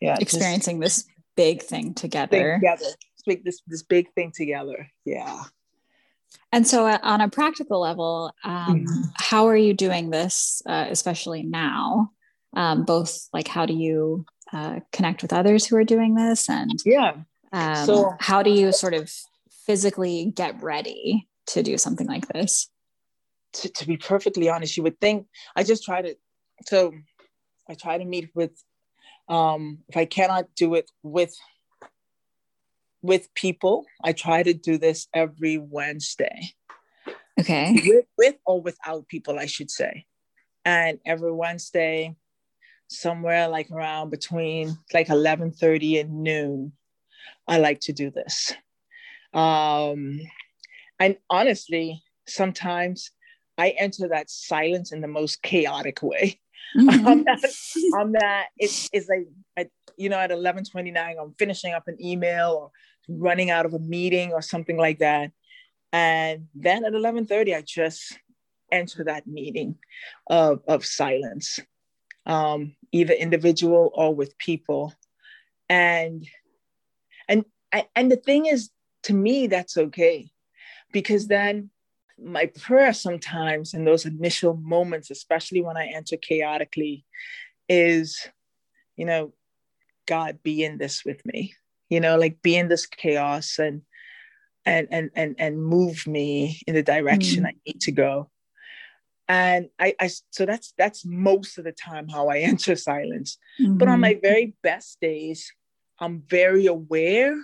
yeah 0.00 0.16
experiencing 0.18 0.80
this 0.80 1.04
big 1.36 1.62
thing 1.62 1.94
together. 1.94 2.54
together. 2.54 2.86
This, 3.26 3.38
this 3.44 3.60
this 3.66 3.82
big 3.82 4.12
thing 4.14 4.32
together. 4.34 4.90
Yeah. 5.04 5.42
And 6.52 6.66
so, 6.66 6.86
uh, 6.86 6.98
on 7.02 7.20
a 7.20 7.28
practical 7.28 7.80
level, 7.80 8.32
um, 8.44 8.84
mm-hmm. 8.84 9.02
how 9.16 9.48
are 9.48 9.56
you 9.56 9.74
doing 9.74 10.10
this, 10.10 10.62
uh, 10.66 10.86
especially 10.88 11.42
now? 11.42 12.12
um, 12.56 12.84
both 12.84 13.28
like 13.32 13.46
how 13.46 13.66
do 13.66 13.74
you 13.74 14.24
uh, 14.52 14.80
connect 14.90 15.22
with 15.22 15.32
others 15.32 15.66
who 15.66 15.76
are 15.76 15.84
doing 15.84 16.14
this? 16.14 16.48
And 16.48 16.80
yeah. 16.84 17.12
um, 17.52 17.86
so 17.86 18.14
how 18.18 18.42
do 18.42 18.50
you 18.50 18.72
sort 18.72 18.94
of 18.94 19.12
physically 19.66 20.32
get 20.34 20.60
ready 20.62 21.28
to 21.48 21.62
do 21.62 21.78
something 21.78 22.06
like 22.06 22.26
this 22.28 22.68
to, 23.60 23.68
to 23.68 23.86
be 23.86 23.96
perfectly 23.96 24.48
honest 24.48 24.76
you 24.76 24.82
would 24.82 25.00
think 25.00 25.26
i 25.54 25.62
just 25.62 25.84
try 25.84 26.02
to 26.02 26.16
so 26.66 26.92
i 27.68 27.74
try 27.74 27.98
to 27.98 28.04
meet 28.04 28.30
with 28.34 28.52
um, 29.28 29.78
if 29.88 29.96
i 29.96 30.04
cannot 30.04 30.46
do 30.54 30.74
it 30.74 30.90
with 31.02 31.34
with 33.02 33.32
people 33.34 33.84
i 34.02 34.12
try 34.12 34.42
to 34.42 34.54
do 34.54 34.78
this 34.78 35.08
every 35.14 35.58
wednesday. 35.58 36.50
Okay. 37.38 37.78
With, 37.84 38.06
with 38.16 38.36
or 38.46 38.60
without 38.62 39.08
people 39.08 39.38
i 39.38 39.46
should 39.46 39.70
say. 39.70 40.06
And 40.64 40.98
every 41.04 41.32
wednesday 41.32 42.16
somewhere 42.88 43.48
like 43.48 43.70
around 43.70 44.10
between 44.10 44.76
like 44.94 45.08
11:30 45.08 46.00
and 46.00 46.22
noon 46.22 46.72
I 47.48 47.58
like 47.58 47.80
to 47.80 47.92
do 47.92 48.10
this. 48.10 48.52
Um 49.32 50.20
and 50.98 51.16
honestly 51.28 52.02
sometimes 52.26 53.10
I 53.58 53.70
enter 53.70 54.08
that 54.08 54.30
silence 54.30 54.92
in 54.92 55.00
the 55.00 55.08
most 55.08 55.42
chaotic 55.42 56.02
way. 56.02 56.40
Mm-hmm. 56.76 57.06
I'm 57.06 57.24
that, 57.24 57.54
I'm 57.98 58.12
that 58.12 58.46
it's, 58.58 58.88
it's 58.92 59.08
like 59.08 59.28
at, 59.56 59.68
you 59.96 60.08
know 60.08 60.18
at 60.18 60.30
11:29 60.30 60.96
I'm 60.96 61.34
finishing 61.38 61.72
up 61.72 61.88
an 61.88 61.96
email 62.04 62.50
or 62.50 62.70
running 63.08 63.50
out 63.50 63.66
of 63.66 63.74
a 63.74 63.78
meeting 63.78 64.32
or 64.32 64.42
something 64.42 64.76
like 64.76 64.98
that 64.98 65.30
and 65.92 66.48
then 66.54 66.84
at 66.84 66.92
11:30 66.92 67.56
I 67.56 67.62
just 67.62 68.18
enter 68.72 69.04
that 69.04 69.26
meeting 69.26 69.76
of, 70.26 70.60
of 70.66 70.84
silence 70.84 71.60
um, 72.26 72.74
either 72.90 73.14
individual 73.14 73.92
or 73.94 74.14
with 74.14 74.36
people 74.38 74.92
and 75.68 76.26
and 77.28 77.44
and 77.94 78.10
the 78.10 78.16
thing 78.16 78.46
is 78.46 78.70
to 79.04 79.12
me 79.12 79.46
that's 79.46 79.76
okay 79.76 80.30
because 80.92 81.28
then 81.28 81.70
my 82.22 82.46
prayer 82.46 82.92
sometimes 82.92 83.74
in 83.74 83.84
those 83.84 84.06
initial 84.06 84.56
moments 84.56 85.10
especially 85.10 85.60
when 85.60 85.76
i 85.76 85.86
enter 85.86 86.16
chaotically 86.16 87.04
is 87.68 88.28
you 88.96 89.04
know 89.04 89.32
god 90.06 90.42
be 90.42 90.64
in 90.64 90.78
this 90.78 91.04
with 91.04 91.24
me 91.26 91.54
you 91.88 92.00
know 92.00 92.16
like 92.16 92.40
be 92.42 92.56
in 92.56 92.68
this 92.68 92.86
chaos 92.86 93.58
and 93.58 93.82
and 94.64 94.88
and 94.90 95.10
and, 95.14 95.36
and 95.38 95.62
move 95.62 96.06
me 96.06 96.60
in 96.66 96.74
the 96.74 96.82
direction 96.82 97.44
mm. 97.44 97.48
i 97.48 97.54
need 97.66 97.80
to 97.80 97.92
go 97.92 98.30
and 99.28 99.68
I, 99.78 99.94
I 100.00 100.10
so 100.30 100.46
that's 100.46 100.72
that's 100.78 101.04
most 101.04 101.58
of 101.58 101.64
the 101.64 101.72
time 101.72 102.08
how 102.08 102.28
i 102.28 102.38
enter 102.52 102.76
silence 102.76 103.38
mm-hmm. 103.60 103.76
but 103.76 103.88
on 103.88 104.00
my 104.00 104.18
very 104.22 104.54
best 104.62 104.98
days 105.00 105.52
i'm 105.98 106.22
very 106.26 106.66
aware 106.66 107.36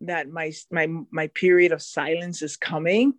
that 0.00 0.28
my 0.28 0.52
my 0.70 0.88
my 1.10 1.28
period 1.28 1.72
of 1.72 1.80
silence 1.80 2.42
is 2.42 2.56
coming 2.56 3.14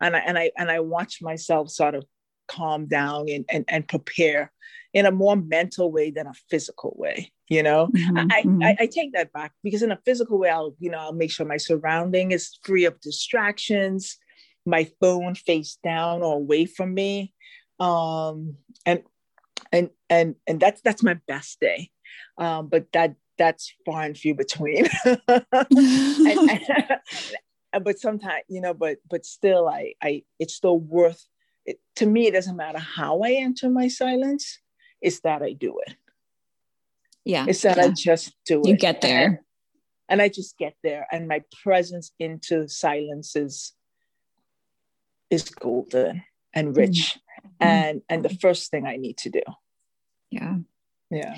and 0.00 0.16
i 0.16 0.18
and 0.20 0.38
i 0.38 0.50
and 0.56 0.70
i 0.70 0.80
watch 0.80 1.20
myself 1.22 1.70
sort 1.70 1.94
of 1.94 2.04
calm 2.48 2.86
down 2.86 3.28
and 3.28 3.44
and, 3.48 3.64
and 3.68 3.88
prepare 3.88 4.52
in 4.92 5.06
a 5.06 5.10
more 5.10 5.36
mental 5.36 5.92
way 5.92 6.10
than 6.10 6.26
a 6.26 6.34
physical 6.48 6.94
way 6.98 7.32
you 7.48 7.62
know 7.62 7.88
mm-hmm. 7.88 8.18
I, 8.18 8.42
mm-hmm. 8.42 8.62
I, 8.62 8.76
I 8.80 8.86
take 8.86 9.12
that 9.12 9.32
back 9.32 9.52
because 9.62 9.82
in 9.82 9.92
a 9.92 10.00
physical 10.04 10.38
way 10.38 10.50
i'll 10.50 10.74
you 10.78 10.90
know 10.90 10.98
i'll 10.98 11.12
make 11.12 11.30
sure 11.30 11.46
my 11.46 11.58
surrounding 11.58 12.32
is 12.32 12.58
free 12.62 12.84
of 12.86 13.00
distractions 13.00 14.18
my 14.66 14.88
phone 15.00 15.34
face 15.34 15.78
down 15.82 16.22
or 16.22 16.34
away 16.34 16.66
from 16.66 16.92
me 16.92 17.32
um 17.78 18.56
and 18.84 19.02
and 19.72 19.90
and 20.08 20.34
and 20.46 20.60
that's 20.60 20.80
that's 20.82 21.02
my 21.02 21.14
best 21.28 21.60
day 21.60 21.90
um 22.38 22.68
but 22.68 22.86
that 22.92 23.14
that's 23.38 23.72
far 23.86 24.02
and 24.06 24.18
few 24.18 24.34
between 24.44 24.86
and, 25.04 25.20
and, 25.28 26.60
but 27.78 27.98
sometimes 27.98 28.42
you 28.48 28.60
know 28.60 28.74
but 28.74 28.98
but 29.08 29.24
still 29.24 29.68
i 29.68 29.94
i 30.02 30.22
it's 30.38 30.54
still 30.54 30.78
worth 30.78 31.24
it. 31.64 31.78
To 31.96 32.06
me 32.06 32.26
it 32.26 32.32
doesn't 32.32 32.56
matter 32.56 32.78
how 32.78 33.20
i 33.22 33.32
enter 33.32 33.70
my 33.70 33.88
silence 33.88 34.58
it's 35.00 35.20
that 35.20 35.42
i 35.42 35.52
do 35.52 35.80
it. 35.86 35.94
Yeah. 37.24 37.46
It's 37.48 37.62
that 37.62 37.76
yeah. 37.76 37.84
i 37.84 37.88
just 37.90 38.34
do 38.44 38.54
you 38.54 38.60
it. 38.60 38.68
you 38.68 38.76
get 38.76 39.00
there. 39.00 39.26
And, 39.26 39.38
and 40.08 40.22
i 40.22 40.28
just 40.28 40.58
get 40.58 40.74
there 40.82 41.06
and 41.12 41.28
my 41.28 41.42
presence 41.62 42.12
into 42.18 42.68
silence 42.68 43.36
is 43.36 43.72
is 45.30 45.48
golden 45.50 46.24
and 46.52 46.76
rich. 46.76 47.18
Mm-hmm. 47.40 47.66
and 47.66 48.02
and 48.08 48.24
the 48.24 48.36
first 48.40 48.70
thing 48.70 48.86
i 48.86 48.96
need 48.96 49.16
to 49.18 49.30
do. 49.30 49.42
Yeah. 50.30 50.56
Yeah. 51.10 51.36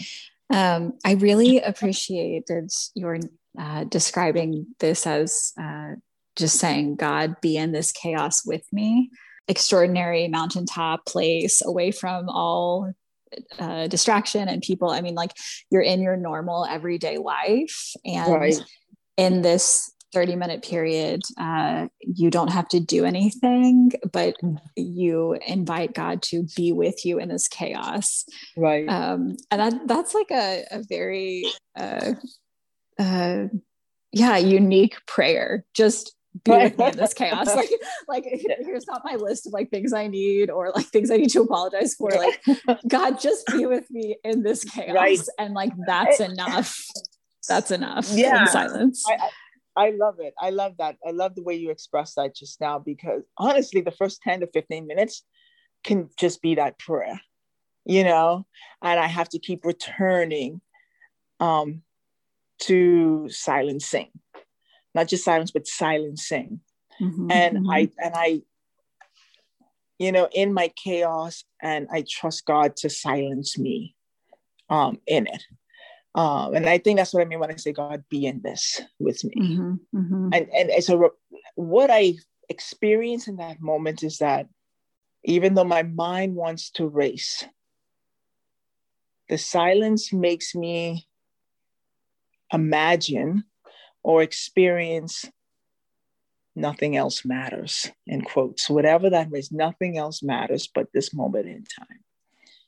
Um, 0.50 0.98
i 1.04 1.12
really 1.12 1.60
appreciated 1.60 2.70
your 2.94 3.18
uh, 3.58 3.84
describing 3.84 4.66
this 4.80 5.06
as 5.06 5.52
uh, 5.60 5.94
just 6.36 6.58
saying 6.58 6.96
god 6.96 7.40
be 7.40 7.56
in 7.56 7.72
this 7.72 7.92
chaos 7.92 8.44
with 8.44 8.64
me 8.72 9.10
extraordinary 9.48 10.28
mountaintop 10.28 11.04
place 11.04 11.62
away 11.64 11.90
from 11.90 12.28
all 12.28 12.92
uh, 13.58 13.86
distraction 13.86 14.48
and 14.48 14.62
people. 14.62 14.90
I 14.90 15.00
mean, 15.00 15.14
like 15.14 15.32
you're 15.70 15.82
in 15.82 16.02
your 16.02 16.16
normal 16.16 16.66
everyday 16.66 17.18
life. 17.18 17.92
And 18.04 18.32
right. 18.32 18.62
in 19.16 19.42
this 19.42 19.90
30 20.12 20.36
minute 20.36 20.62
period, 20.62 21.22
uh, 21.38 21.88
you 22.00 22.30
don't 22.30 22.52
have 22.52 22.68
to 22.68 22.80
do 22.80 23.04
anything, 23.04 23.92
but 24.12 24.34
mm. 24.42 24.58
you 24.76 25.38
invite 25.46 25.94
God 25.94 26.22
to 26.24 26.46
be 26.56 26.72
with 26.72 27.04
you 27.06 27.18
in 27.18 27.28
this 27.28 27.48
chaos. 27.48 28.24
Right. 28.56 28.88
Um, 28.88 29.36
and 29.50 29.60
that, 29.60 29.88
that's 29.88 30.14
like 30.14 30.30
a, 30.30 30.64
a 30.70 30.82
very, 30.86 31.46
uh, 31.76 32.12
uh, 32.98 33.44
yeah, 34.12 34.36
unique 34.36 34.96
prayer. 35.06 35.64
Just 35.72 36.14
be 36.44 36.50
with 36.50 36.78
me 36.78 36.86
in 36.86 36.96
this 36.96 37.14
chaos. 37.14 37.54
Like, 37.54 37.70
like 38.08 38.24
here's 38.60 38.86
not 38.86 39.02
my 39.04 39.16
list 39.16 39.46
of 39.46 39.52
like 39.52 39.70
things 39.70 39.92
I 39.92 40.06
need 40.06 40.50
or 40.50 40.70
like 40.74 40.86
things 40.86 41.10
I 41.10 41.16
need 41.16 41.30
to 41.30 41.42
apologize 41.42 41.94
for. 41.94 42.10
Like, 42.10 42.40
God, 42.88 43.20
just 43.20 43.46
be 43.46 43.66
with 43.66 43.90
me 43.90 44.16
in 44.24 44.42
this 44.42 44.64
chaos. 44.64 44.94
Right. 44.94 45.20
And 45.38 45.54
like 45.54 45.72
that's 45.86 46.20
enough. 46.20 46.84
That's 47.48 47.70
enough. 47.70 48.08
Yeah. 48.12 48.42
In 48.42 48.46
silence. 48.48 49.04
I, 49.08 49.14
I, 49.14 49.86
I 49.86 49.90
love 49.90 50.16
it. 50.20 50.34
I 50.40 50.50
love 50.50 50.76
that. 50.78 50.96
I 51.06 51.10
love 51.10 51.34
the 51.34 51.42
way 51.42 51.54
you 51.54 51.70
expressed 51.70 52.16
that 52.16 52.34
just 52.34 52.60
now 52.60 52.78
because 52.78 53.22
honestly, 53.36 53.80
the 53.80 53.90
first 53.90 54.22
10 54.22 54.40
to 54.40 54.46
15 54.46 54.86
minutes 54.86 55.24
can 55.84 56.08
just 56.18 56.40
be 56.42 56.54
that 56.54 56.78
prayer, 56.78 57.20
you 57.84 58.04
know, 58.04 58.46
and 58.82 59.00
I 59.00 59.06
have 59.06 59.28
to 59.30 59.38
keep 59.38 59.64
returning 59.64 60.60
um, 61.40 61.82
to 62.60 63.28
silencing 63.28 64.10
not 64.94 65.08
just 65.08 65.24
silence 65.24 65.50
but 65.50 65.66
silencing 65.66 66.60
mm-hmm, 67.00 67.30
and 67.30 67.58
mm-hmm. 67.58 67.70
i 67.70 67.88
and 67.98 68.14
i 68.14 68.42
you 69.98 70.12
know 70.12 70.28
in 70.32 70.52
my 70.52 70.68
chaos 70.76 71.44
and 71.60 71.88
i 71.92 72.04
trust 72.08 72.44
god 72.44 72.76
to 72.76 72.90
silence 72.90 73.58
me 73.58 73.94
um 74.68 74.98
in 75.06 75.26
it 75.26 75.42
um 76.14 76.54
and 76.54 76.68
i 76.68 76.78
think 76.78 76.98
that's 76.98 77.14
what 77.14 77.22
i 77.22 77.24
mean 77.24 77.38
when 77.38 77.50
i 77.52 77.56
say 77.56 77.72
god 77.72 78.04
be 78.08 78.26
in 78.26 78.40
this 78.42 78.80
with 78.98 79.22
me 79.24 79.34
mm-hmm, 79.38 79.74
mm-hmm. 79.96 80.28
and 80.32 80.48
and 80.50 80.84
so 80.84 81.12
what 81.54 81.90
i 81.90 82.14
experience 82.48 83.28
in 83.28 83.36
that 83.36 83.60
moment 83.60 84.02
is 84.02 84.18
that 84.18 84.46
even 85.24 85.54
though 85.54 85.64
my 85.64 85.82
mind 85.82 86.34
wants 86.34 86.70
to 86.70 86.86
race 86.86 87.44
the 89.28 89.38
silence 89.38 90.12
makes 90.12 90.54
me 90.54 91.06
imagine 92.52 93.44
or 94.02 94.22
experience 94.22 95.24
nothing 96.54 96.96
else 96.96 97.24
matters 97.24 97.90
in 98.06 98.22
quotes. 98.22 98.68
Whatever 98.68 99.08
that 99.10 99.30
means 99.30 99.50
nothing 99.50 99.96
else 99.96 100.22
matters 100.22 100.68
but 100.72 100.88
this 100.92 101.14
moment 101.14 101.46
in 101.46 101.64
time. 101.64 102.00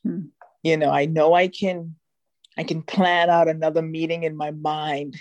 Hmm. 0.03 0.21
you 0.63 0.77
know 0.77 0.91
i 0.91 1.07
know 1.07 1.33
i 1.33 1.49
can 1.49 1.97
i 2.59 2.63
can 2.63 2.83
plan 2.83 3.31
out 3.31 3.49
another 3.49 3.83
meeting 3.83 4.25
in 4.25 4.37
my 4.37 4.51
mind. 4.51 5.17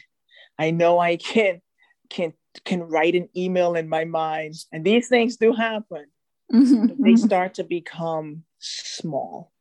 I 0.60 0.72
know 0.72 1.00
i 1.00 1.17
can 1.17 1.62
can 2.10 2.34
can 2.65 2.82
write 2.82 3.15
an 3.15 3.29
email 3.36 3.75
in 3.75 3.89
my 3.89 4.05
mind. 4.05 4.55
And 4.72 4.86
these 4.86 5.08
things 5.08 5.38
do 5.38 5.53
happen. 5.53 6.05
Mm-hmm. 6.53 7.01
they 7.03 7.15
start 7.15 7.55
to 7.55 7.63
become 7.63 8.43
small 8.60 9.51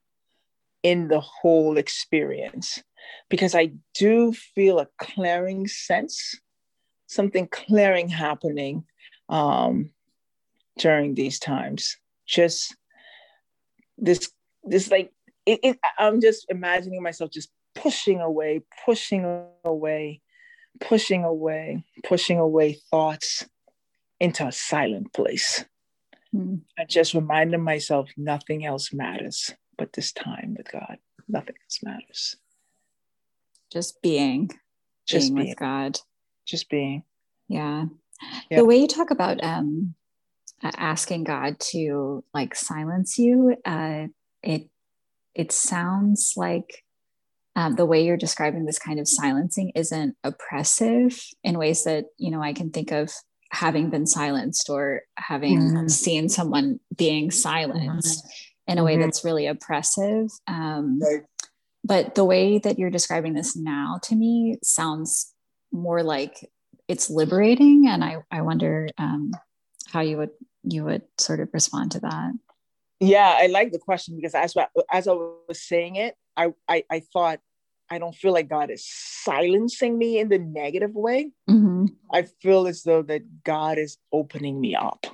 in 0.83 1.09
the 1.09 1.21
whole 1.21 1.79
experience. 1.79 2.83
Because 3.31 3.55
I 3.55 3.73
do 3.95 4.33
feel 4.33 4.79
a 4.79 4.89
clearing 4.99 5.67
sense, 5.67 6.39
something 7.13 7.49
clearing 7.49 8.09
happening 8.09 8.85
um, 9.29 9.91
during 10.79 11.15
these 11.15 11.39
times. 11.39 11.97
Just 12.27 12.77
this, 13.99 14.31
this 14.65 14.91
like, 14.91 15.13
it, 15.47 15.61
it, 15.63 15.79
I'm 15.99 16.21
just 16.21 16.47
imagining 16.49 17.03
myself 17.03 17.31
just 17.31 17.51
pushing 17.75 18.21
away, 18.21 18.63
pushing 18.85 19.25
away, 19.65 20.21
pushing 20.81 21.25
away, 21.25 21.85
pushing 22.05 22.39
away 22.39 22.79
thoughts 22.91 23.47
into 24.21 24.47
a 24.47 24.53
silent 24.53 25.13
place. 25.13 25.65
Mm. 26.35 26.61
I 26.79 26.85
just 26.85 27.15
reminding 27.15 27.63
myself 27.63 28.11
nothing 28.17 28.65
else 28.65 28.93
matters 28.93 29.53
but 29.77 29.93
this 29.93 30.13
time 30.13 30.55
with 30.57 30.71
God. 30.71 30.99
Nothing 31.29 31.57
else 31.65 31.81
matters 31.83 32.37
just 33.73 34.03
being 34.03 34.51
just 35.07 35.29
being, 35.29 35.35
being. 35.35 35.49
with 35.49 35.57
god 35.57 35.99
just 36.47 36.69
being 36.69 37.03
yeah. 38.51 38.59
the 38.59 38.65
way 38.65 38.77
you 38.77 38.89
talk 38.89 39.11
about 39.11 39.43
um 39.43 39.95
asking 40.63 41.25
god 41.25 41.59
to 41.59 42.25
like 42.33 42.55
silence 42.55 43.19
you 43.19 43.57
uh 43.65 44.07
it 44.43 44.69
it 45.35 45.53
sounds 45.53 46.35
like 46.37 46.85
um, 47.55 47.75
the 47.75 47.85
way 47.85 48.05
you're 48.05 48.17
describing 48.17 48.65
this 48.65 48.79
kind 48.79 48.99
of 48.99 49.07
silencing 49.07 49.73
isn't 49.75 50.17
oppressive 50.25 51.23
in 51.45 51.59
ways 51.59 51.85
that 51.85 52.07
you 52.17 52.31
know 52.31 52.43
i 52.43 52.53
can 52.53 52.71
think 52.71 52.93
of 52.93 53.11
having 53.51 53.91
been 53.91 54.07
silenced 54.07 54.71
or 54.71 55.03
having 55.17 55.61
mm-hmm. 55.61 55.89
seen 55.89 56.29
someone 56.29 56.81
being 56.97 57.31
silenced 57.31 58.25
mm-hmm. 58.25 58.73
in 58.73 58.79
a 58.79 58.85
way 58.85 58.95
mm-hmm. 58.95 59.03
that's 59.03 59.25
really 59.25 59.47
oppressive 59.47 60.29
um, 60.47 60.99
right 61.01 61.23
but 61.85 62.15
the 62.15 62.25
way 62.25 62.59
that 62.59 62.79
you're 62.79 62.91
describing 62.91 63.35
this 63.35 63.57
now 63.57 63.99
to 64.03 64.15
me 64.15 64.59
sounds 64.63 65.33
more 65.73 66.03
like 66.03 66.51
it's 66.89 67.11
liberating 67.11 67.87
and 67.89 68.05
i 68.05 68.17
i 68.31 68.41
wonder 68.41 68.89
um, 68.99 69.33
how 69.93 70.01
you 70.01 70.17
would 70.17 70.31
you 70.65 70.85
would 70.85 71.03
sort 71.19 71.41
of 71.41 71.49
respond 71.53 71.91
to 71.93 72.01
that 72.01 72.33
yeah 73.01 73.37
i 73.39 73.47
like 73.47 73.73
the 73.73 73.79
question 73.79 74.17
because 74.17 74.35
as 74.35 74.55
as 74.91 75.09
i 75.09 75.13
was 75.13 75.61
saying 75.61 75.97
it 75.97 76.15
i 76.37 76.53
i, 76.69 76.85
I 76.91 77.01
thought 77.01 77.41
i 77.91 77.99
don't 77.99 78.15
feel 78.15 78.33
like 78.33 78.49
god 78.49 78.71
is 78.71 78.87
silencing 78.87 79.99
me 79.99 80.19
in 80.19 80.29
the 80.29 80.39
negative 80.39 80.95
way 80.95 81.31
mm-hmm. 81.49 81.87
i 82.13 82.23
feel 82.23 82.67
as 82.67 82.83
though 82.83 83.03
that 83.03 83.45
god 83.45 83.79
is 83.79 83.99
opening 84.13 84.61
me 84.61 84.75
up 84.77 85.07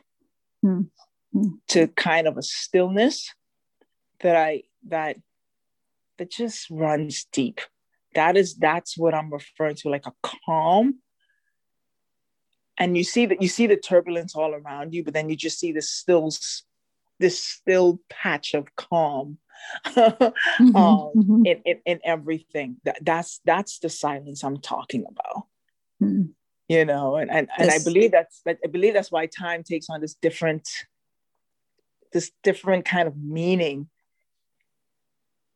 mm-hmm. 0.64 1.48
to 1.68 1.88
kind 1.88 2.26
of 2.26 2.36
a 2.36 2.42
stillness 2.42 3.34
that 4.20 4.36
i 4.36 4.62
that 4.86 5.16
that 6.18 6.30
just 6.30 6.68
runs 6.70 7.24
deep. 7.32 7.60
That 8.18 8.36
is 8.36 8.56
that's 8.56 8.98
what 8.98 9.14
I'm 9.14 9.32
referring 9.32 9.76
to, 9.76 9.90
like 9.90 10.06
a 10.06 10.12
calm. 10.44 10.96
And 12.76 12.96
you 12.96 13.04
see 13.04 13.26
that 13.26 13.40
you 13.40 13.46
see 13.46 13.68
the 13.68 13.76
turbulence 13.76 14.34
all 14.34 14.54
around 14.54 14.92
you, 14.92 15.04
but 15.04 15.14
then 15.14 15.28
you 15.28 15.36
just 15.36 15.60
see 15.60 15.70
this 15.70 15.88
still 15.88 16.32
this 17.20 17.38
still 17.38 18.00
patch 18.10 18.54
of 18.54 18.74
calm 18.74 19.38
mm-hmm, 19.86 20.76
um, 20.76 21.10
mm-hmm. 21.16 21.46
In, 21.46 21.62
in, 21.64 21.80
in 21.86 22.00
everything. 22.04 22.78
That, 22.84 22.98
that's 23.02 23.40
that's 23.44 23.78
the 23.78 23.88
silence 23.88 24.42
I'm 24.42 24.58
talking 24.58 25.04
about. 25.08 25.44
Mm-hmm. 26.02 26.30
You 26.68 26.84
know, 26.84 27.16
and 27.16 27.30
and, 27.30 27.48
and 27.56 27.70
I 27.70 27.78
believe 27.84 28.10
that's 28.10 28.40
that 28.46 28.58
I 28.64 28.66
believe 28.66 28.94
that's 28.94 29.12
why 29.12 29.26
time 29.26 29.62
takes 29.62 29.88
on 29.90 30.00
this 30.00 30.14
different 30.14 30.68
this 32.12 32.32
different 32.42 32.84
kind 32.84 33.06
of 33.06 33.16
meaning 33.16 33.88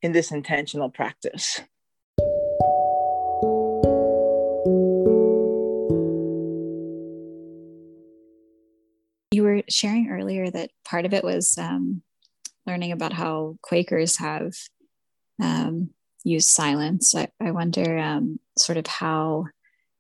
in 0.01 0.13
this 0.13 0.31
intentional 0.31 0.91
practice. 0.91 1.61
Were 9.63 9.71
sharing 9.71 10.11
earlier 10.11 10.51
that 10.51 10.71
part 10.85 11.05
of 11.05 11.15
it 11.15 11.25
was 11.25 11.57
um, 11.59 12.03
learning 12.67 12.93
about 12.93 13.13
how 13.13 13.57
Quakers 13.63 14.19
have 14.19 14.53
um, 15.41 15.91
used 16.25 16.49
silence. 16.49 17.15
I, 17.15 17.29
I 17.41 17.51
wonder, 17.51 17.99
um, 17.99 18.39
sort 18.57 18.79
of, 18.79 18.87
how, 18.87 19.47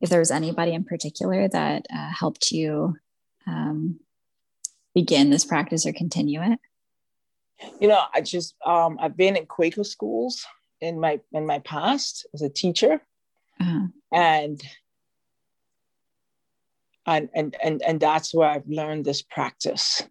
if 0.01 0.11
there 0.11 0.20
was 0.20 0.31
anybody 0.31 0.72
in 0.72 0.85
particular 0.85 1.48
that 1.48 1.87
uh, 1.92 2.11
helped 2.11 2.51
you 2.53 2.96
um, 3.46 4.01
begin 4.94 5.31
this 5.31 5.44
practice 5.44 5.87
or 5.87 5.92
continue 5.92 6.42
it 6.42 6.59
you 7.81 7.88
know 7.88 8.03
i 8.14 8.20
just 8.20 8.55
um, 8.64 8.98
i've 9.01 9.16
been 9.16 9.37
in 9.37 9.46
quaker 9.46 9.85
schools 9.85 10.44
in 10.81 10.98
my 10.98 11.20
in 11.33 11.46
my 11.46 11.59
past 11.61 12.27
as 12.35 12.42
a 12.42 12.48
teacher 12.48 13.01
uh-huh. 13.61 13.87
and 14.12 14.61
and 17.06 17.28
and 17.34 17.56
and 17.62 17.82
and 17.82 18.00
that's 18.00 18.34
where 18.34 18.48
i've 18.48 18.66
learned 18.68 19.04
this 19.04 19.22
practice 19.22 20.02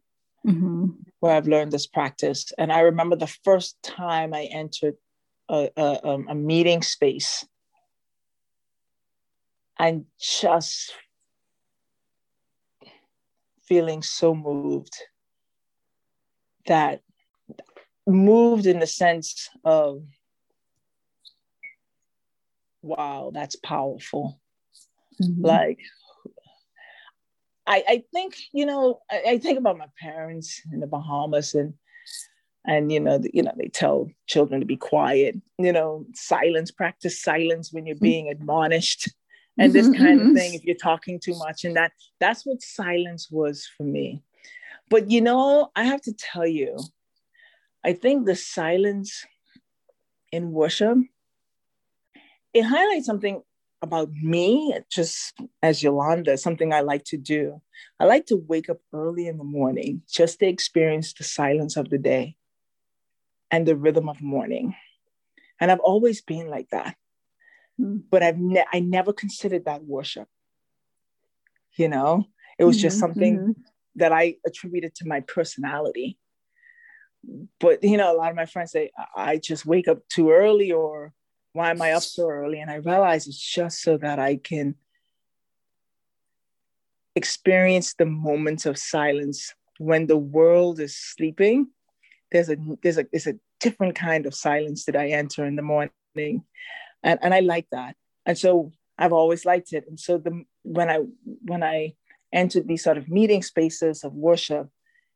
mm-hmm. 0.46 0.88
where 1.20 1.36
i've 1.36 1.48
learned 1.48 1.72
this 1.72 1.88
practice 1.88 2.52
and 2.58 2.72
i 2.72 2.80
remember 2.82 3.16
the 3.16 3.34
first 3.44 3.82
time 3.84 4.34
i 4.34 4.44
entered 4.52 4.96
a, 5.50 5.70
a, 5.78 6.08
um, 6.08 6.28
a 6.30 6.36
meeting 6.36 6.82
space 6.82 7.46
and 9.80 10.06
just 10.20 10.94
feeling 13.64 14.02
so 14.02 14.36
moved 14.36 14.96
that 16.68 17.02
moved 18.06 18.66
in 18.66 18.80
the 18.80 18.88
sense 18.88 19.50
of 19.64 20.04
wow 22.82 23.32
that's 23.34 23.56
powerful 23.58 24.40
mm-hmm. 25.22 25.46
like 25.46 25.80
I, 27.72 27.84
I 27.88 28.04
think, 28.14 28.36
you 28.54 28.66
know, 28.66 29.00
I, 29.10 29.24
I 29.30 29.38
think 29.38 29.58
about 29.58 29.78
my 29.78 29.88
parents 30.00 30.62
in 30.72 30.80
the 30.80 30.88
Bahamas 30.88 31.54
and 31.54 31.74
and 32.64 32.92
you 32.92 33.00
know, 33.00 33.18
the, 33.18 33.32
you 33.34 33.42
know, 33.42 33.54
they 33.58 33.70
tell 33.70 34.08
children 34.28 34.60
to 34.60 34.68
be 34.68 34.78
quiet, 34.78 35.36
you 35.58 35.72
know, 35.72 36.06
silence, 36.14 36.70
practice 36.70 37.20
silence 37.20 37.74
when 37.74 37.88
you're 37.88 37.96
mm-hmm. 37.96 38.04
being 38.04 38.30
admonished 38.30 39.10
and 39.58 39.74
this 39.74 39.88
kind 39.88 40.20
of 40.20 40.28
mm-hmm. 40.28 40.36
thing 40.36 40.54
if 40.54 40.64
you're 40.64 40.76
talking 40.76 41.20
too 41.20 41.38
much 41.38 41.64
and 41.64 41.76
that 41.76 41.92
that's 42.20 42.46
what 42.46 42.62
silence 42.62 43.30
was 43.30 43.68
for 43.78 43.84
me 43.84 44.24
but 44.90 45.10
you 45.10 45.22
know 45.22 45.70
i 45.76 45.84
have 45.84 46.02
to 46.02 46.14
tell 46.14 46.48
you 46.48 46.78
i 47.84 47.94
think 47.94 48.26
the 48.26 48.36
silence 48.36 49.26
in 50.32 50.52
worship 50.52 50.98
it 52.54 52.64
highlights 52.64 53.06
something 53.06 53.42
about 53.82 54.12
me, 54.12 54.76
just 54.90 55.34
as 55.62 55.82
Yolanda, 55.82 56.38
something 56.38 56.72
I 56.72 56.82
like 56.82 57.04
to 57.06 57.18
do. 57.18 57.62
I 58.00 58.06
like 58.06 58.28
to 58.28 58.38
wake 58.38 58.70
up 58.70 58.80
early 58.94 59.28
in 59.28 59.38
the 59.38 59.44
morning 59.44 60.04
just 60.10 60.40
to 60.40 60.48
experience 60.48 61.14
the 61.14 61.24
silence 61.24 61.78
of 61.78 61.90
the 61.90 61.98
day 61.98 62.36
and 63.50 63.68
the 63.68 63.76
rhythm 63.76 64.08
of 64.08 64.22
morning. 64.22 64.76
And 65.60 65.72
I've 65.72 65.80
always 65.80 66.22
been 66.22 66.48
like 66.48 66.70
that. 66.70 66.96
Mm. 67.80 68.04
But 68.10 68.24
I've 68.24 68.38
ne- 68.38 68.66
I 68.72 68.80
never 68.80 69.14
considered 69.14 69.66
that 69.66 69.84
worship. 69.84 70.28
You 71.76 71.90
know, 71.90 72.26
it 72.60 72.66
was 72.66 72.78
mm-hmm, 72.78 72.82
just 72.82 73.00
something 73.00 73.38
mm-hmm. 73.38 73.52
that 73.96 74.12
I 74.12 74.36
attributed 74.46 74.94
to 74.96 75.08
my 75.08 75.22
personality. 75.22 76.18
But 77.60 77.84
you 77.84 77.98
know, 77.98 78.14
a 78.14 78.18
lot 78.18 78.30
of 78.30 78.36
my 78.36 78.46
friends 78.46 78.72
say 78.72 78.92
I 79.16 79.38
just 79.38 79.66
wake 79.66 79.88
up 79.88 80.08
too 80.10 80.32
early 80.32 80.72
or 80.72 81.14
why 81.54 81.72
am 81.72 81.82
I 81.82 81.92
up 81.92 82.04
so 82.04 82.30
early? 82.30 82.60
And 82.60 82.72
I 82.72 82.76
realize 82.76 83.28
it's 83.28 83.38
just 83.38 83.82
so 83.82 83.98
that 83.98 84.20
I 84.20 84.38
can 84.38 84.76
experience 87.16 87.94
the 87.94 88.06
moments 88.06 88.66
of 88.66 88.78
silence 88.78 89.54
when 89.78 90.08
the 90.08 90.18
world 90.18 90.80
is 90.80 90.96
sleeping. 90.96 91.68
There's 92.32 92.50
a 92.50 92.56
there's 92.82 92.98
a 92.98 93.06
there's 93.12 93.28
a 93.28 93.36
different 93.60 93.96
kind 93.96 94.26
of 94.26 94.34
silence 94.34 94.86
that 94.86 94.96
I 94.96 95.10
enter 95.10 95.46
in 95.46 95.56
the 95.56 95.62
morning, 95.62 96.44
and 97.04 97.20
and 97.22 97.34
I 97.34 97.42
like 97.42 97.68
that. 97.72 97.96
And 98.26 98.38
so 98.38 98.72
I've 98.98 99.14
always 99.14 99.44
liked 99.46 99.74
it. 99.74 99.86
And 99.88 100.00
so 100.00 100.18
the 100.18 100.46
when 100.64 100.90
I 100.90 101.00
when 101.44 101.64
I 101.64 101.96
entered 102.32 102.68
these 102.68 102.84
sort 102.84 102.98
of 102.98 103.10
meeting 103.10 103.44
spaces 103.44 104.06
of 104.06 104.14
worship 104.14 104.70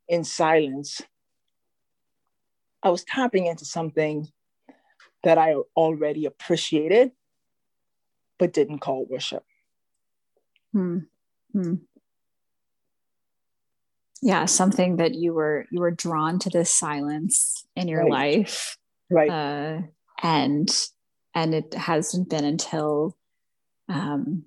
in 0.06 0.22
silence, 0.22 1.00
I 2.82 2.90
was 2.90 3.04
tapping 3.04 3.46
into 3.46 3.64
something 3.64 4.28
that 5.22 5.38
I 5.38 5.54
already 5.76 6.26
appreciated, 6.26 7.12
but 8.38 8.52
didn't 8.52 8.80
call 8.80 9.06
worship. 9.06 9.44
Hmm. 10.72 10.98
Hmm. 11.52 11.74
Yeah, 14.22 14.46
something 14.46 14.96
that 14.96 15.14
you 15.14 15.34
were 15.34 15.66
you 15.70 15.80
were 15.80 15.90
drawn 15.90 16.38
to 16.40 16.50
this 16.50 16.72
silence 16.72 17.66
in 17.76 17.88
your 17.88 18.02
right. 18.02 18.10
life, 18.10 18.78
right? 19.10 19.30
Uh, 19.30 19.82
and 20.22 20.68
and 21.34 21.54
it 21.54 21.74
hasn't 21.74 22.30
been 22.30 22.44
until 22.44 23.16
um, 23.88 24.44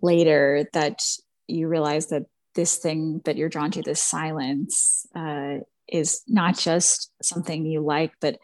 later 0.00 0.66
that 0.72 1.02
you 1.46 1.68
realize 1.68 2.06
that 2.08 2.24
this 2.54 2.78
thing 2.78 3.20
that 3.24 3.36
you're 3.36 3.48
drawn 3.48 3.70
to, 3.70 3.82
this 3.82 4.02
silence, 4.02 5.06
uh, 5.14 5.58
is 5.88 6.22
not 6.26 6.58
just 6.58 7.10
something 7.22 7.66
you 7.66 7.80
like, 7.80 8.12
but 8.20 8.38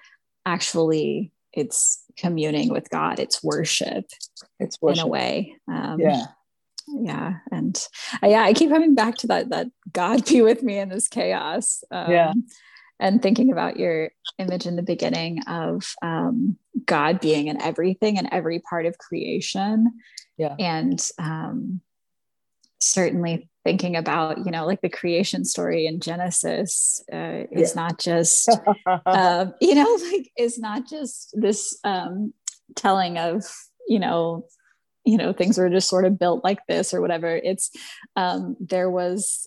actually 0.45 1.33
it's 1.53 2.03
communing 2.17 2.71
with 2.71 2.91
God, 2.91 3.19
it's 3.19 3.43
worship, 3.43 4.05
it's 4.59 4.81
worship. 4.81 5.03
in 5.03 5.05
a 5.05 5.11
way. 5.11 5.57
Um, 5.69 6.01
yeah. 6.01 6.23
Yeah. 6.89 7.35
And 7.53 7.87
uh, 8.23 8.29
yeah, 8.29 8.43
I 8.43 8.55
keep 8.55 8.71
coming 8.71 8.95
back 8.95 9.17
to 9.19 9.27
that, 9.29 9.51
that 9.51 9.69
God 9.93 10.25
be 10.27 10.43
with 10.43 10.63
me 10.63 10.79
in 10.79 10.89
this 10.89 11.09
chaos. 11.09 11.83
Um, 11.91 12.11
yeah. 12.11 12.33
And 13.01 13.23
thinking 13.23 13.53
about 13.53 13.79
your 13.79 14.11
image 14.39 14.67
in 14.67 14.75
the 14.75 14.83
beginning 14.83 15.41
of 15.47 15.95
um, 16.03 16.57
God 16.85 17.21
being 17.21 17.47
in 17.47 17.63
everything 17.63 18.19
and 18.19 18.29
every 18.33 18.59
part 18.59 18.87
of 18.87 18.99
creation. 18.99 19.93
Yeah. 20.37 20.57
And 20.59 21.07
um, 21.19 21.81
certainly 22.81 23.49
thinking 23.69 23.97
about 23.97 24.39
you 24.47 24.51
know 24.51 24.65
like 24.65 24.81
the 24.81 24.89
creation 24.89 25.45
story 25.45 25.85
in 25.85 26.01
genesis 26.01 27.05
uh, 27.13 27.43
is 27.53 27.75
yeah. 27.77 27.83
not 27.83 27.99
just 27.99 28.49
um, 29.05 29.53
you 29.61 29.75
know 29.75 29.99
like 30.11 30.31
is 30.39 30.59
not 30.59 30.89
just 30.89 31.35
this 31.35 31.79
um, 31.85 32.33
telling 32.77 33.19
of 33.19 33.45
you 33.87 33.99
know 33.99 34.47
you 35.05 35.19
know 35.19 35.35
things 35.35 35.59
were 35.59 35.69
just 35.69 35.87
sort 35.87 36.07
of 36.07 36.19
built 36.19 36.43
like 36.43 36.61
this 36.67 36.95
or 36.95 37.03
whatever 37.03 37.37
it's 37.37 37.71
um, 38.17 38.57
there 38.59 38.89
was 38.89 39.47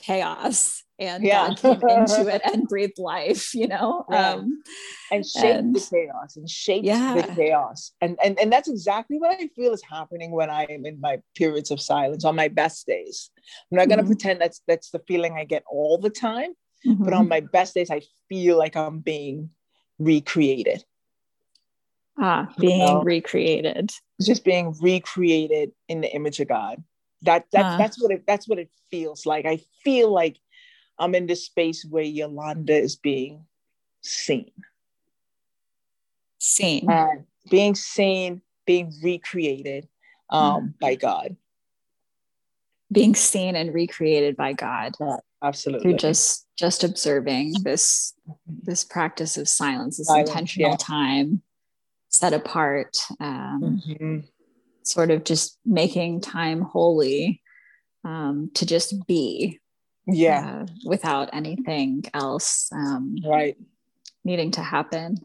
chaos 0.00 0.82
and 1.00 1.24
yeah. 1.24 1.54
God 1.60 1.80
came 1.80 1.98
into 2.00 2.28
it 2.28 2.42
and 2.52 2.68
breathed 2.68 2.98
life, 2.98 3.54
you 3.54 3.66
know, 3.66 4.04
yeah. 4.10 4.32
um, 4.32 4.62
and 5.10 5.24
shaped 5.24 5.58
and, 5.58 5.74
the 5.74 5.80
chaos 5.80 6.36
and 6.36 6.48
shaped 6.48 6.84
yeah. 6.84 7.14
the 7.14 7.34
chaos. 7.34 7.92
And, 8.00 8.18
and 8.22 8.38
and 8.38 8.52
that's 8.52 8.68
exactly 8.68 9.18
what 9.18 9.30
I 9.40 9.48
feel 9.56 9.72
is 9.72 9.82
happening 9.82 10.30
when 10.30 10.50
I 10.50 10.64
am 10.64 10.84
in 10.84 11.00
my 11.00 11.20
periods 11.34 11.70
of 11.70 11.80
silence 11.80 12.24
on 12.24 12.36
my 12.36 12.48
best 12.48 12.86
days. 12.86 13.30
I'm 13.72 13.78
not 13.78 13.88
gonna 13.88 14.02
mm-hmm. 14.02 14.10
pretend 14.10 14.40
that's 14.40 14.60
that's 14.68 14.90
the 14.90 15.00
feeling 15.08 15.36
I 15.38 15.44
get 15.44 15.64
all 15.70 15.98
the 15.98 16.10
time, 16.10 16.52
mm-hmm. 16.86 17.02
but 17.02 17.14
on 17.14 17.28
my 17.28 17.40
best 17.40 17.74
days, 17.74 17.90
I 17.90 18.02
feel 18.28 18.58
like 18.58 18.76
I'm 18.76 18.98
being 18.98 19.50
recreated. 19.98 20.84
Ah, 22.18 22.52
being 22.58 22.80
you 22.80 22.86
know? 22.86 23.02
recreated. 23.02 23.90
Just 24.20 24.44
being 24.44 24.76
recreated 24.82 25.72
in 25.88 26.02
the 26.02 26.14
image 26.14 26.38
of 26.40 26.48
God. 26.48 26.82
That 27.22 27.46
that 27.52 27.64
uh. 27.64 27.76
that's 27.76 28.00
what 28.00 28.12
it 28.12 28.24
that's 28.26 28.48
what 28.48 28.58
it 28.58 28.70
feels 28.90 29.26
like. 29.26 29.46
I 29.46 29.60
feel 29.84 30.10
like 30.12 30.38
I'm 30.98 31.14
in 31.14 31.26
this 31.26 31.46
space 31.46 31.86
where 31.88 32.02
Yolanda 32.02 32.76
is 32.76 32.96
being 32.96 33.46
seen. 34.02 34.52
Seen. 36.38 36.90
And 36.90 37.24
being 37.50 37.74
seen, 37.74 38.42
being 38.66 38.92
recreated 39.02 39.88
um, 40.28 40.42
mm. 40.42 40.78
by 40.78 40.94
God. 40.94 41.36
Being 42.92 43.14
seen 43.14 43.56
and 43.56 43.72
recreated 43.72 44.36
by 44.36 44.52
God. 44.52 44.94
Yeah, 45.00 45.16
absolutely. 45.42 45.90
Through 45.90 45.98
just 45.98 46.46
just 46.56 46.84
observing 46.84 47.54
this 47.62 48.14
this 48.46 48.84
practice 48.84 49.36
of 49.36 49.48
silence, 49.48 49.98
this 49.98 50.10
intentional 50.10 50.72
yeah. 50.72 50.76
time 50.76 51.42
set 52.08 52.32
apart. 52.32 52.96
Um, 53.20 53.82
mm-hmm. 53.86 54.18
Sort 54.82 55.10
of 55.10 55.24
just 55.24 55.58
making 55.64 56.20
time 56.20 56.62
holy 56.62 57.42
um, 58.04 58.50
to 58.54 58.66
just 58.66 59.06
be 59.06 59.60
yeah. 60.06 60.62
uh, 60.62 60.66
without 60.84 61.30
anything 61.32 62.04
else 62.14 62.70
um, 62.72 63.16
right. 63.24 63.56
needing 64.24 64.50
to 64.52 64.62
happen. 64.62 65.18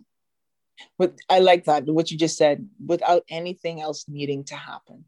But 0.97 1.13
i 1.29 1.39
like 1.39 1.65
that 1.65 1.85
what 1.85 2.11
you 2.11 2.17
just 2.17 2.37
said 2.37 2.67
without 2.85 3.23
anything 3.29 3.81
else 3.81 4.05
needing 4.09 4.43
to 4.45 4.55
happen. 4.55 5.05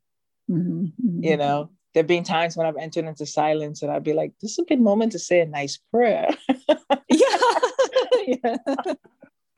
Mm-hmm, 0.50 0.84
mm-hmm. 0.86 1.24
you 1.24 1.36
know 1.36 1.72
there 1.94 2.04
have 2.04 2.08
been 2.08 2.24
times 2.24 2.56
when 2.56 2.66
i've 2.66 2.78
entered 2.78 3.04
into 3.04 3.26
silence 3.26 3.82
and 3.82 3.92
i'd 3.92 4.06
be 4.06 4.14
like 4.14 4.32
this 4.40 4.52
is 4.52 4.60
a 4.60 4.64
good 4.64 4.80
moment 4.80 5.12
to 5.12 5.20
say 5.20 5.42
a 5.42 5.46
nice 5.46 5.78
prayer. 5.92 6.30
Yeah, 7.10 7.38
yeah. 8.44 8.58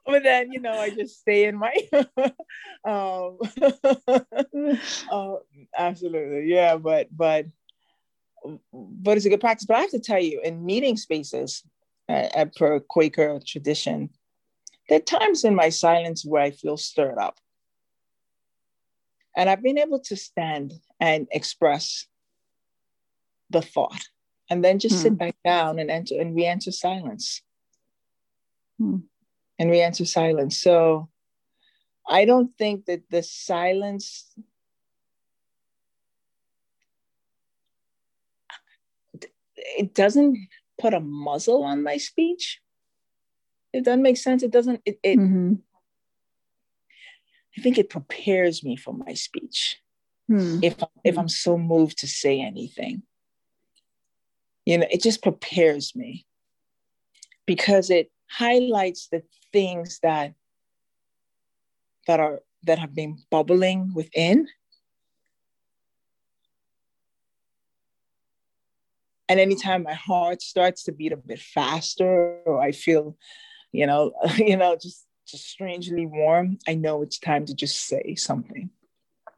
But 0.10 0.24
then 0.24 0.52
you 0.52 0.60
know 0.60 0.72
i 0.72 0.90
just 0.90 1.20
stay 1.20 1.46
in 1.46 1.56
my 1.56 1.74
um 2.86 3.38
uh, 5.12 5.36
absolutely 5.78 6.46
yeah 6.48 6.76
but 6.76 7.08
but 7.16 7.46
but 8.74 9.18
it's 9.18 9.26
a 9.26 9.30
good 9.30 9.42
practice. 9.42 9.66
But 9.66 9.78
I 9.78 9.82
have 9.82 9.92
to 9.92 10.00
tell 10.00 10.22
you, 10.22 10.42
in 10.44 10.66
meeting 10.66 10.98
spaces 10.98 11.64
uh, 12.08 12.30
at 12.34 12.56
per 12.56 12.80
Quaker 12.80 13.40
tradition, 13.46 14.10
there 14.88 14.98
are 14.98 15.02
times 15.02 15.44
in 15.44 15.56
my 15.56 15.70
silence 15.70 16.26
where 16.26 16.42
I 16.42 16.52
feel 16.52 16.78
stirred 16.78 17.18
up. 17.18 17.38
And 19.36 19.50
I've 19.50 19.62
been 19.62 19.78
able 19.78 20.00
to 20.02 20.16
stand 20.16 20.74
and 21.00 21.28
express 21.32 22.08
the 23.50 23.62
thought 23.62 24.02
and 24.50 24.64
then 24.64 24.80
just 24.80 24.96
hmm. 24.96 25.02
sit 25.02 25.18
back 25.18 25.36
down 25.46 25.80
and 25.80 25.90
enter 25.90 26.16
and 26.20 26.36
re-enter 26.36 26.72
silence. 26.72 27.42
Hmm. 28.80 28.98
And 29.60 29.70
re-enter 29.70 30.06
silence. 30.06 30.58
So 30.58 31.10
I 32.08 32.26
don't 32.26 32.52
think 32.58 32.86
that 32.86 33.04
the 33.12 33.22
silence 33.22 34.34
it 39.78 39.94
doesn't 39.94 40.38
put 40.80 40.94
a 40.94 41.00
muzzle 41.00 41.64
on 41.64 41.84
my 41.84 41.98
speech. 41.98 42.62
It 43.74 43.86
doesn't 43.86 44.02
make 44.02 44.18
sense. 44.18 44.44
It 44.44 44.52
doesn't, 44.52 44.82
it, 44.86 45.00
it 45.04 45.20
mm-hmm. 45.20 45.54
I 47.58 47.62
think 47.62 47.78
it 47.78 47.90
prepares 47.90 48.64
me 48.64 48.76
for 48.76 48.94
my 48.94 49.14
speech. 49.14 49.78
Hmm. 50.28 50.60
If 50.62 50.78
if 51.04 51.18
I'm 51.18 51.28
so 51.28 51.58
moved 51.58 52.00
to 52.00 52.08
say 52.08 52.40
anything, 52.40 53.02
you 54.66 54.78
know, 54.78 54.88
it 54.90 55.02
just 55.02 55.24
prepares 55.24 55.96
me 55.96 56.26
because 57.46 57.90
it 57.90 58.12
highlights 58.30 59.08
the 59.12 59.24
things 59.52 60.00
that 60.04 60.34
that 62.08 62.20
are 62.20 62.40
that 62.64 62.80
have 62.80 62.94
been 62.94 63.18
bubbling 63.30 63.92
within 63.94 64.48
and 69.30 69.40
anytime 69.40 69.84
my 69.84 69.94
heart 69.94 70.42
starts 70.42 70.84
to 70.84 70.92
beat 70.92 71.12
a 71.12 71.18
bit 71.18 71.40
faster 71.40 72.42
or 72.46 72.60
I 72.60 72.72
feel, 72.72 73.16
you 73.72 73.86
know, 73.86 74.12
you 74.38 74.58
know, 74.58 74.76
just 74.76 75.06
just 75.28 75.48
strangely 75.48 76.08
warm, 76.08 76.58
I 76.68 76.74
know 76.74 77.04
it's 77.04 77.20
time 77.20 77.46
to 77.46 77.54
just 77.54 77.86
say 77.86 78.16
something. 78.16 78.72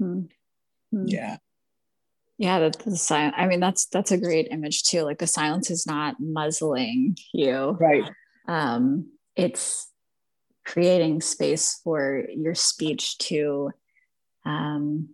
Mm-hmm. 0.01 1.05
Yeah. 1.05 1.37
Yeah, 2.37 2.59
that 2.59 2.79
the 2.79 2.95
silence. 2.95 3.35
I 3.37 3.45
mean, 3.45 3.59
that's 3.59 3.85
that's 3.87 4.11
a 4.11 4.17
great 4.17 4.47
image 4.49 4.83
too. 4.83 5.03
Like 5.03 5.19
the 5.19 5.27
silence 5.27 5.69
is 5.69 5.85
not 5.85 6.15
muzzling 6.19 7.17
you. 7.33 7.77
Right. 7.79 8.09
Um, 8.47 9.11
it's 9.35 9.90
creating 10.71 11.21
space 11.21 11.79
for 11.83 12.25
your 12.35 12.55
speech 12.55 13.17
to 13.17 13.71
um 14.45 15.09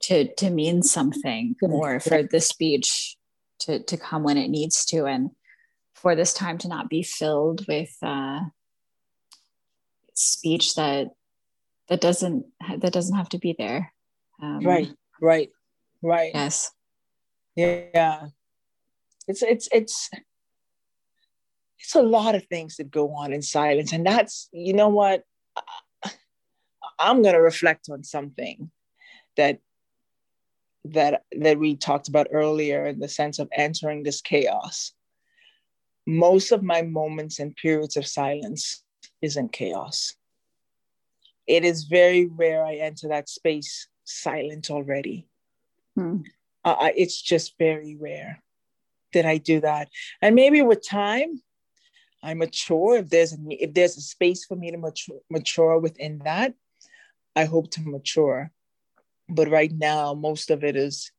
to 0.00 0.32
to 0.34 0.50
mean 0.50 0.82
something 0.82 1.56
or 1.62 1.98
for 1.98 2.22
the 2.22 2.40
speech 2.40 3.16
to 3.58 3.82
to 3.82 3.96
come 3.96 4.22
when 4.22 4.36
it 4.36 4.48
needs 4.48 4.84
to 4.84 5.06
and 5.06 5.30
for 5.94 6.14
this 6.14 6.32
time 6.32 6.58
to 6.58 6.68
not 6.68 6.88
be 6.88 7.02
filled 7.02 7.66
with 7.66 7.96
uh 8.02 8.40
speech 10.14 10.74
that 10.74 11.08
that 11.88 12.00
doesn't 12.00 12.44
that 12.78 12.92
doesn't 12.92 13.16
have 13.16 13.28
to 13.30 13.38
be 13.38 13.54
there. 13.56 13.92
Um, 14.42 14.60
right 14.60 14.90
right 15.20 15.50
right. 16.02 16.32
Yes. 16.34 16.70
Yeah. 17.56 18.28
It's 19.26 19.42
it's 19.42 19.68
it's 19.72 20.10
it's 21.80 21.94
a 21.94 22.02
lot 22.02 22.34
of 22.34 22.46
things 22.46 22.76
that 22.76 22.90
go 22.90 23.14
on 23.14 23.32
in 23.32 23.42
silence 23.42 23.92
and 23.92 24.06
that's 24.06 24.48
you 24.52 24.72
know 24.72 24.88
what? 24.88 25.24
I'm 27.00 27.22
going 27.22 27.34
to 27.34 27.40
reflect 27.40 27.88
on 27.90 28.02
something 28.02 28.70
that 29.36 29.60
that 30.84 31.22
that 31.32 31.58
we 31.58 31.76
talked 31.76 32.08
about 32.08 32.28
earlier 32.32 32.86
in 32.86 32.98
the 32.98 33.08
sense 33.08 33.38
of 33.38 33.48
entering 33.52 34.02
this 34.02 34.20
chaos. 34.20 34.92
Most 36.06 36.52
of 36.52 36.62
my 36.62 36.82
moments 36.82 37.38
and 37.38 37.54
periods 37.54 37.96
of 37.96 38.06
silence 38.06 38.82
is 39.20 39.36
in 39.36 39.48
chaos. 39.48 40.14
It 41.46 41.64
is 41.64 41.84
very 41.84 42.26
rare 42.26 42.64
i 42.64 42.74
enter 42.74 43.08
that 43.08 43.28
space 43.28 43.88
silent 44.04 44.70
already. 44.70 45.26
Hmm. 45.94 46.18
uh, 46.64 46.90
it's 46.96 47.20
just 47.20 47.58
very 47.58 47.96
rare 48.00 48.42
that 49.12 49.26
i 49.26 49.38
do 49.38 49.60
that. 49.60 49.88
And 50.22 50.34
maybe 50.34 50.62
with 50.62 50.86
time 50.86 51.42
I 52.22 52.34
mature, 52.34 52.96
if 52.96 53.10
there's 53.10 53.32
a, 53.32 53.38
if 53.48 53.74
there's 53.74 53.96
a 53.96 54.00
space 54.00 54.44
for 54.44 54.56
me 54.56 54.70
to 54.70 54.78
mature, 54.78 55.20
mature 55.30 55.78
within 55.78 56.20
that, 56.24 56.54
I 57.36 57.44
hope 57.44 57.70
to 57.72 57.80
mature. 57.82 58.50
But 59.28 59.48
right 59.48 59.72
now, 59.72 60.14
most 60.14 60.50
of 60.50 60.64
it 60.64 60.76
is 60.76 61.12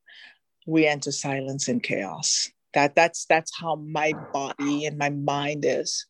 we 0.66 0.86
enter 0.86 1.12
silence 1.12 1.68
and 1.68 1.82
chaos. 1.82 2.50
That 2.74 2.94
that's 2.94 3.24
that's 3.24 3.52
how 3.58 3.76
my 3.76 4.12
body 4.32 4.84
and 4.84 4.98
my 4.98 5.10
mind 5.10 5.64
is, 5.66 6.06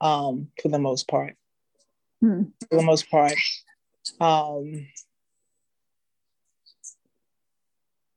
um, 0.00 0.48
for 0.62 0.68
the 0.68 0.78
most 0.78 1.08
part. 1.08 1.36
Hmm. 2.20 2.44
For 2.70 2.76
the 2.76 2.82
most 2.82 3.10
part. 3.10 3.34
Um, 4.20 4.86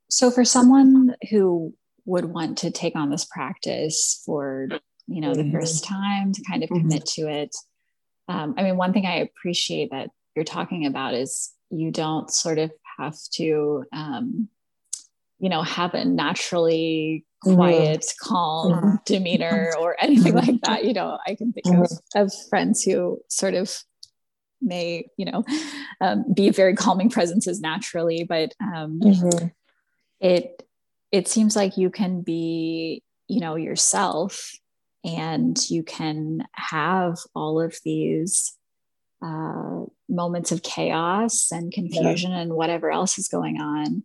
so 0.10 0.32
for 0.32 0.46
someone 0.46 1.16
who 1.30 1.74
would 2.06 2.26
want 2.26 2.58
to 2.60 2.72
take 2.72 2.96
on 2.96 3.10
this 3.10 3.26
practice 3.26 4.22
for 4.26 4.68
you 5.14 5.22
know, 5.22 5.32
mm-hmm. 5.32 5.52
the 5.52 5.52
first 5.52 5.84
time 5.84 6.32
to 6.34 6.44
kind 6.44 6.64
of 6.64 6.70
mm-hmm. 6.70 6.88
commit 6.88 7.04
mm-hmm. 7.04 7.28
to 7.28 7.34
it. 7.42 7.56
Um, 8.28 8.56
I 8.58 8.64
mean, 8.64 8.78
one 8.78 8.94
thing 8.94 9.06
I 9.06 9.16
appreciate 9.16 9.92
that 9.92 10.10
you're 10.36 10.46
talking 10.46 10.86
about 10.86 11.14
is 11.14 11.52
you 11.70 11.92
don't 11.92 12.32
sort 12.32 12.58
of 12.58 12.72
have 12.98 13.18
to, 13.34 13.84
um, 13.92 14.48
you 15.40 15.50
know, 15.50 15.64
have 15.64 15.94
a 15.94 16.06
naturally 16.06 17.26
mm-hmm. 17.46 17.56
quiet, 17.56 18.02
mm-hmm. 18.02 18.30
calm 18.30 19.00
demeanor 19.06 19.74
or 19.80 19.96
anything 20.00 20.34
like 20.34 20.62
that. 20.62 20.86
You 20.86 20.94
know, 20.94 21.18
I 21.26 21.36
can 21.36 21.52
think 21.52 21.68
of, 21.68 21.92
of 22.16 22.32
friends 22.50 22.84
who 22.84 23.20
sort 23.28 23.54
of 23.54 23.76
may, 24.62 25.08
you 25.18 25.26
know, 25.26 25.44
um, 26.00 26.26
be 26.34 26.50
very 26.52 26.76
calming 26.76 27.10
presences 27.10 27.60
naturally, 27.60 28.24
but 28.24 28.54
um, 28.62 29.02
it 30.20 30.64
it 31.12 31.28
seems 31.28 31.56
like 31.56 31.76
you 31.78 31.90
can 31.90 32.22
be, 32.22 33.04
you 33.28 33.42
know, 33.42 33.56
yourself 33.56 34.54
and 35.04 35.58
you 35.70 35.84
can 35.84 36.48
have 36.54 37.18
all 37.36 37.60
of 37.60 37.78
these 37.84 38.56
uh, 39.22 39.86
moments 40.10 40.52
of 40.52 40.64
chaos 40.64 41.52
and 41.52 41.72
confusion 41.72 42.32
yeah. 42.32 42.40
and 42.40 42.54
whatever 42.54 42.92
else 42.92 43.18
is 43.18 43.28
going 43.28 43.60
on 43.62 44.04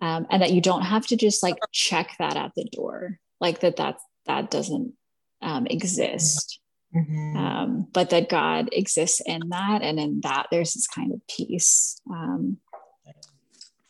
um, 0.00 0.26
and 0.30 0.42
that 0.42 0.52
you 0.52 0.60
don't 0.60 0.82
have 0.82 1.06
to 1.06 1.16
just 1.16 1.42
like 1.42 1.56
check 1.72 2.14
that 2.18 2.36
at 2.36 2.52
the 2.54 2.64
door 2.64 3.18
like 3.40 3.60
that 3.60 3.76
that 3.76 3.96
that 4.26 4.50
doesn't 4.50 4.92
um, 5.40 5.66
exist 5.66 6.60
mm-hmm. 6.94 7.36
um, 7.36 7.88
but 7.92 8.10
that 8.10 8.28
god 8.28 8.68
exists 8.72 9.22
in 9.24 9.48
that 9.48 9.82
and 9.82 9.98
in 9.98 10.20
that 10.20 10.46
there's 10.50 10.74
this 10.74 10.86
kind 10.86 11.12
of 11.12 11.20
peace 11.28 12.00
um, 12.10 12.58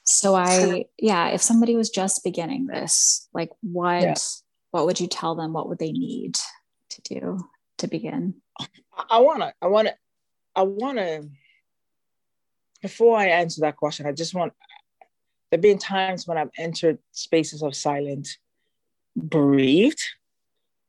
so 0.05 0.35
i 0.35 0.85
yeah 0.97 1.29
if 1.29 1.43
somebody 1.43 1.77
was 1.77 1.91
just 1.91 2.25
beginning 2.25 2.67
this 2.67 3.29
like 3.35 3.51
what 3.63 4.03
yeah 4.03 4.15
what 4.71 4.87
would 4.87 5.01
you 5.01 5.07
tell 5.07 5.35
them? 5.35 5.53
What 5.53 5.69
would 5.69 5.79
they 5.79 5.93
need 5.93 6.37
to 6.91 7.03
do 7.03 7.49
to 7.79 7.89
begin? 7.89 8.35
I 9.11 9.21
want 9.21 9.41
to, 9.41 9.53
I 9.63 9.67
want 9.69 9.89
to, 9.89 9.95
I 10.55 10.63
want 10.63 10.99
to, 10.99 11.29
before 12.83 13.19
I 13.19 13.29
answer 13.29 13.61
that 13.63 13.77
question, 13.77 14.07
I 14.07 14.13
just 14.13 14.35
want, 14.35 14.53
there 15.51 15.57
have 15.57 15.63
been 15.63 15.79
times 15.79 16.27
when 16.27 16.37
I've 16.37 16.51
entered 16.59 16.99
spaces 17.13 17.63
of 17.63 17.75
silence, 17.75 18.39
bereaved, 19.17 20.03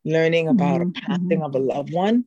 learning 0.03 0.47
about 0.47 0.81
mm-hmm. 0.81 0.89
a 0.89 1.17
passing 1.17 1.41
of 1.43 1.55
a 1.55 1.59
loved 1.59 1.93
one. 1.93 2.25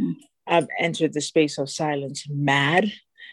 Mm-hmm. 0.00 0.12
I've 0.46 0.68
entered 0.78 1.12
the 1.12 1.20
space 1.20 1.58
of 1.58 1.70
silence, 1.70 2.26
mad. 2.28 2.92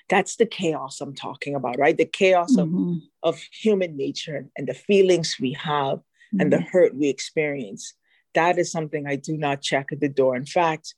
That's 0.09 0.35
the 0.35 0.45
chaos 0.45 1.01
I'm 1.01 1.15
talking 1.15 1.55
about, 1.55 1.79
right? 1.79 1.97
The 1.97 2.05
chaos 2.05 2.55
mm-hmm. 2.55 2.97
of, 3.23 3.35
of 3.35 3.41
human 3.51 3.97
nature 3.97 4.47
and 4.57 4.67
the 4.67 4.73
feelings 4.73 5.37
we 5.39 5.53
have 5.53 5.99
mm-hmm. 6.27 6.41
and 6.41 6.53
the 6.53 6.57
mm-hmm. 6.57 6.67
hurt 6.67 6.95
we 6.95 7.09
experience. 7.09 7.93
That 8.33 8.57
is 8.57 8.71
something 8.71 9.07
I 9.07 9.15
do 9.15 9.37
not 9.37 9.61
check 9.61 9.87
at 9.91 9.99
the 9.99 10.09
door. 10.09 10.35
In 10.35 10.45
fact, 10.45 10.95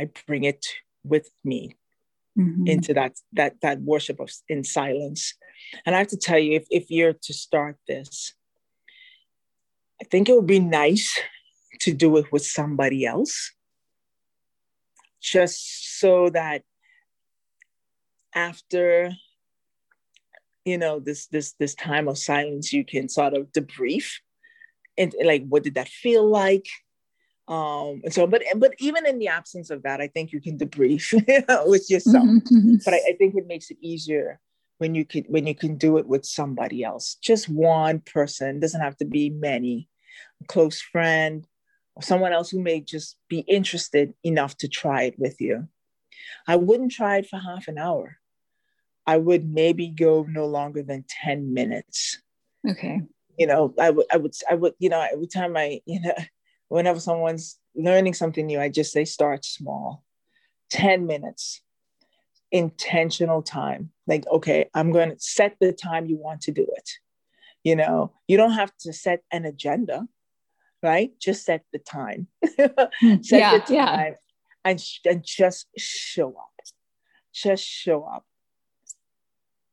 I 0.00 0.08
bring 0.26 0.44
it 0.44 0.66
with 1.04 1.30
me 1.44 1.76
mm-hmm. 2.38 2.66
into 2.66 2.94
that 2.94 3.18
that 3.32 3.60
that 3.62 3.80
worship 3.80 4.20
of 4.20 4.30
in 4.48 4.64
silence. 4.64 5.34
And 5.84 5.94
I 5.94 5.98
have 5.98 6.08
to 6.08 6.16
tell 6.16 6.38
you, 6.38 6.56
if, 6.56 6.66
if 6.70 6.90
you're 6.90 7.12
to 7.12 7.32
start 7.32 7.76
this, 7.86 8.34
I 10.00 10.04
think 10.04 10.28
it 10.28 10.34
would 10.34 10.46
be 10.46 10.60
nice 10.60 11.18
to 11.80 11.92
do 11.92 12.16
it 12.16 12.32
with 12.32 12.44
somebody 12.44 13.06
else. 13.06 13.52
Just 15.20 16.00
so 16.00 16.30
that 16.30 16.62
after 18.34 19.12
you 20.64 20.78
know 20.78 21.00
this 21.00 21.26
this 21.26 21.52
this 21.58 21.74
time 21.74 22.08
of 22.08 22.16
silence 22.16 22.72
you 22.72 22.84
can 22.84 23.08
sort 23.08 23.34
of 23.34 23.52
debrief 23.52 24.06
and 25.02 25.14
like 25.24 25.46
what 25.46 25.62
did 25.62 25.74
that 25.74 25.88
feel 25.88 26.26
like? 26.26 26.66
Um 27.48 28.00
and 28.04 28.14
so 28.14 28.26
but 28.26 28.42
but 28.56 28.74
even 28.78 29.06
in 29.06 29.18
the 29.18 29.28
absence 29.28 29.70
of 29.70 29.82
that 29.82 30.00
i 30.00 30.06
think 30.06 30.30
you 30.32 30.40
can 30.40 30.56
debrief 30.56 31.12
with 31.68 31.90
yourself. 31.90 32.24
Mm-hmm, 32.24 32.56
mm-hmm. 32.56 32.74
but 32.84 32.94
I, 32.94 32.98
I, 33.10 33.12
think 33.18 33.34
it 33.34 33.48
makes 33.48 33.70
it 33.70 33.78
easier 33.80 34.40
when 34.78 34.94
you 34.94 35.04
can 35.04 35.24
when 35.24 35.46
you 35.46 35.54
can 35.54 35.76
do 35.76 35.98
it 35.98 36.06
with 36.06 36.24
somebody 36.24 36.84
else. 36.84 37.16
Just 37.20 37.48
one 37.48 38.00
person. 38.00 38.60
Doesn't 38.60 38.80
have 38.80 38.96
to 38.98 39.04
be 39.04 39.30
many. 39.30 39.88
A 40.40 40.44
close 40.44 40.80
friend. 40.80 41.46
Or 41.94 42.02
someone 42.02 42.32
else 42.32 42.50
who 42.50 42.60
may 42.60 42.80
just 42.80 43.18
be 43.28 43.40
interested 43.40 44.14
enough 44.24 44.56
to 44.58 44.68
try 44.68 45.02
it 45.02 45.18
with 45.18 45.40
you. 45.40 45.68
I 46.46 46.56
wouldn't 46.56 46.92
try 46.92 47.18
it 47.18 47.28
for 47.28 47.38
half 47.38 47.68
an 47.68 47.76
hour. 47.76 48.16
I 49.06 49.18
would 49.18 49.44
maybe 49.44 49.88
go 49.88 50.24
no 50.28 50.46
longer 50.46 50.82
than 50.82 51.04
10 51.08 51.52
minutes. 51.52 52.22
Okay 52.66 53.02
you 53.38 53.46
know, 53.46 53.74
I 53.80 53.90
would, 53.90 54.06
I 54.12 54.16
would, 54.16 54.34
I 54.50 54.54
would, 54.54 54.74
you 54.78 54.88
know, 54.88 55.04
every 55.12 55.26
time 55.26 55.56
I, 55.56 55.80
you 55.86 56.00
know, 56.00 56.14
whenever 56.68 57.00
someone's 57.00 57.58
learning 57.74 58.14
something 58.14 58.46
new, 58.46 58.60
I 58.60 58.68
just 58.68 58.92
say 58.92 59.04
start 59.04 59.44
small, 59.44 60.04
10 60.70 61.06
minutes, 61.06 61.60
intentional 62.50 63.42
time. 63.42 63.90
Like, 64.06 64.26
okay, 64.28 64.68
I'm 64.74 64.92
going 64.92 65.10
to 65.10 65.16
set 65.18 65.56
the 65.60 65.72
time 65.72 66.06
you 66.06 66.16
want 66.16 66.42
to 66.42 66.52
do 66.52 66.66
it. 66.76 66.90
You 67.64 67.76
know, 67.76 68.12
you 68.26 68.36
don't 68.36 68.52
have 68.52 68.76
to 68.80 68.92
set 68.92 69.22
an 69.30 69.44
agenda, 69.44 70.06
right? 70.82 71.12
Just 71.20 71.44
set 71.44 71.62
the 71.72 71.78
time. 71.78 72.26
Hmm. 72.58 73.22
set 73.22 73.38
yeah, 73.38 73.52
the 73.52 73.60
time 73.60 73.74
yeah. 73.74 74.14
and, 74.64 74.84
and 75.04 75.24
just 75.24 75.66
show 75.78 76.30
up. 76.30 76.50
Just 77.32 77.64
show 77.64 78.04
up 78.04 78.26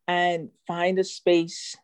and 0.08 0.50
find 0.66 0.98
a 0.98 1.04
space 1.04 1.76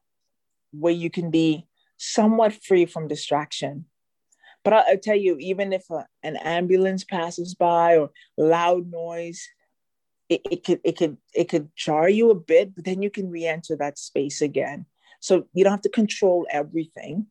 where 0.79 0.93
you 0.93 1.09
can 1.09 1.31
be 1.31 1.67
somewhat 1.97 2.53
free 2.63 2.85
from 2.85 3.07
distraction. 3.07 3.85
But 4.63 4.73
I, 4.73 4.91
I 4.91 4.95
tell 4.95 5.15
you, 5.15 5.37
even 5.39 5.73
if 5.73 5.89
a, 5.89 6.05
an 6.23 6.37
ambulance 6.37 7.03
passes 7.03 7.55
by 7.55 7.97
or 7.97 8.09
loud 8.37 8.91
noise, 8.91 9.47
it, 10.29 10.41
it 10.49 10.63
could 10.63 10.81
it 10.83 10.97
could 10.97 11.17
it 11.33 11.49
could 11.49 11.69
jar 11.75 12.09
you 12.09 12.31
a 12.31 12.35
bit, 12.35 12.75
but 12.75 12.85
then 12.85 13.01
you 13.01 13.09
can 13.09 13.29
re-enter 13.29 13.75
that 13.77 13.99
space 13.99 14.41
again. 14.41 14.85
So 15.19 15.47
you 15.53 15.63
don't 15.63 15.71
have 15.73 15.81
to 15.81 15.89
control 15.89 16.47
everything, 16.49 17.27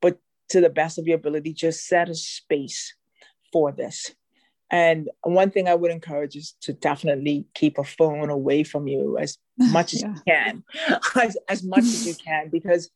but 0.00 0.18
to 0.50 0.60
the 0.60 0.70
best 0.70 0.98
of 0.98 1.06
your 1.06 1.16
ability, 1.16 1.52
just 1.52 1.86
set 1.86 2.08
a 2.08 2.14
space 2.14 2.94
for 3.52 3.70
this. 3.72 4.14
And 4.70 5.08
one 5.22 5.50
thing 5.50 5.66
I 5.66 5.74
would 5.74 5.90
encourage 5.90 6.36
is 6.36 6.54
to 6.62 6.72
definitely 6.72 7.46
keep 7.54 7.78
a 7.78 7.84
phone 7.84 8.28
away 8.28 8.64
from 8.64 8.86
you 8.86 9.16
as 9.18 9.38
much 9.58 9.94
as 9.94 10.02
yeah. 10.02 10.14
you 10.14 10.22
can, 10.26 10.64
as, 11.22 11.36
as 11.48 11.62
much 11.62 11.84
as 11.84 12.06
you 12.06 12.14
can, 12.24 12.50
because 12.50 12.90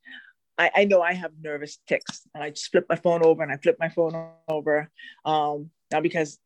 I, 0.59 0.71
I, 0.75 0.85
know 0.85 1.01
I 1.01 1.15
have 1.15 1.33
nervous 1.41 1.79
tics 1.89 2.23
and 2.35 2.45
I 2.45 2.51
just 2.51 2.71
flip 2.71 2.87
my 2.89 2.97
phone 2.97 3.25
over 3.25 3.43
and 3.43 3.51
I 3.51 3.57
flip 3.57 3.77
my 3.81 3.89
phone 3.89 4.29
over. 4.49 4.91
Um, 5.25 5.71
not 5.91 6.03
because 6.03 6.39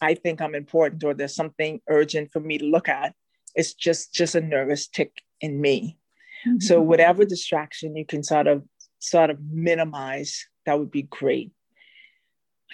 I 0.00 0.14
think 0.14 0.40
I'm 0.40 0.54
important 0.54 1.04
or 1.04 1.14
there's 1.14 1.34
something 1.34 1.80
urgent 1.88 2.32
for 2.32 2.40
me 2.40 2.58
to 2.58 2.64
look 2.64 2.88
at. 2.88 3.14
It's 3.54 3.74
just 3.74 4.12
just 4.12 4.34
a 4.34 4.40
nervous 4.40 4.88
tic 4.88 5.22
in 5.40 5.60
me. 5.60 5.98
Mm-hmm. 6.46 6.60
So 6.60 6.80
whatever 6.80 7.24
distraction 7.24 7.96
you 7.96 8.04
can 8.04 8.22
sort 8.22 8.46
of 8.46 8.64
sort 8.98 9.30
of 9.30 9.38
minimize, 9.40 10.46
that 10.66 10.78
would 10.78 10.90
be 10.90 11.02
great. 11.02 11.52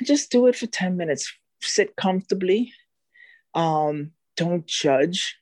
Just 0.02 0.30
do 0.30 0.46
it 0.46 0.56
for 0.56 0.66
10 0.66 0.96
minutes. 0.96 1.32
Sit 1.60 1.96
comfortably. 1.96 2.72
Um, 3.54 4.12
don't 4.36 4.66
judge 4.66 5.36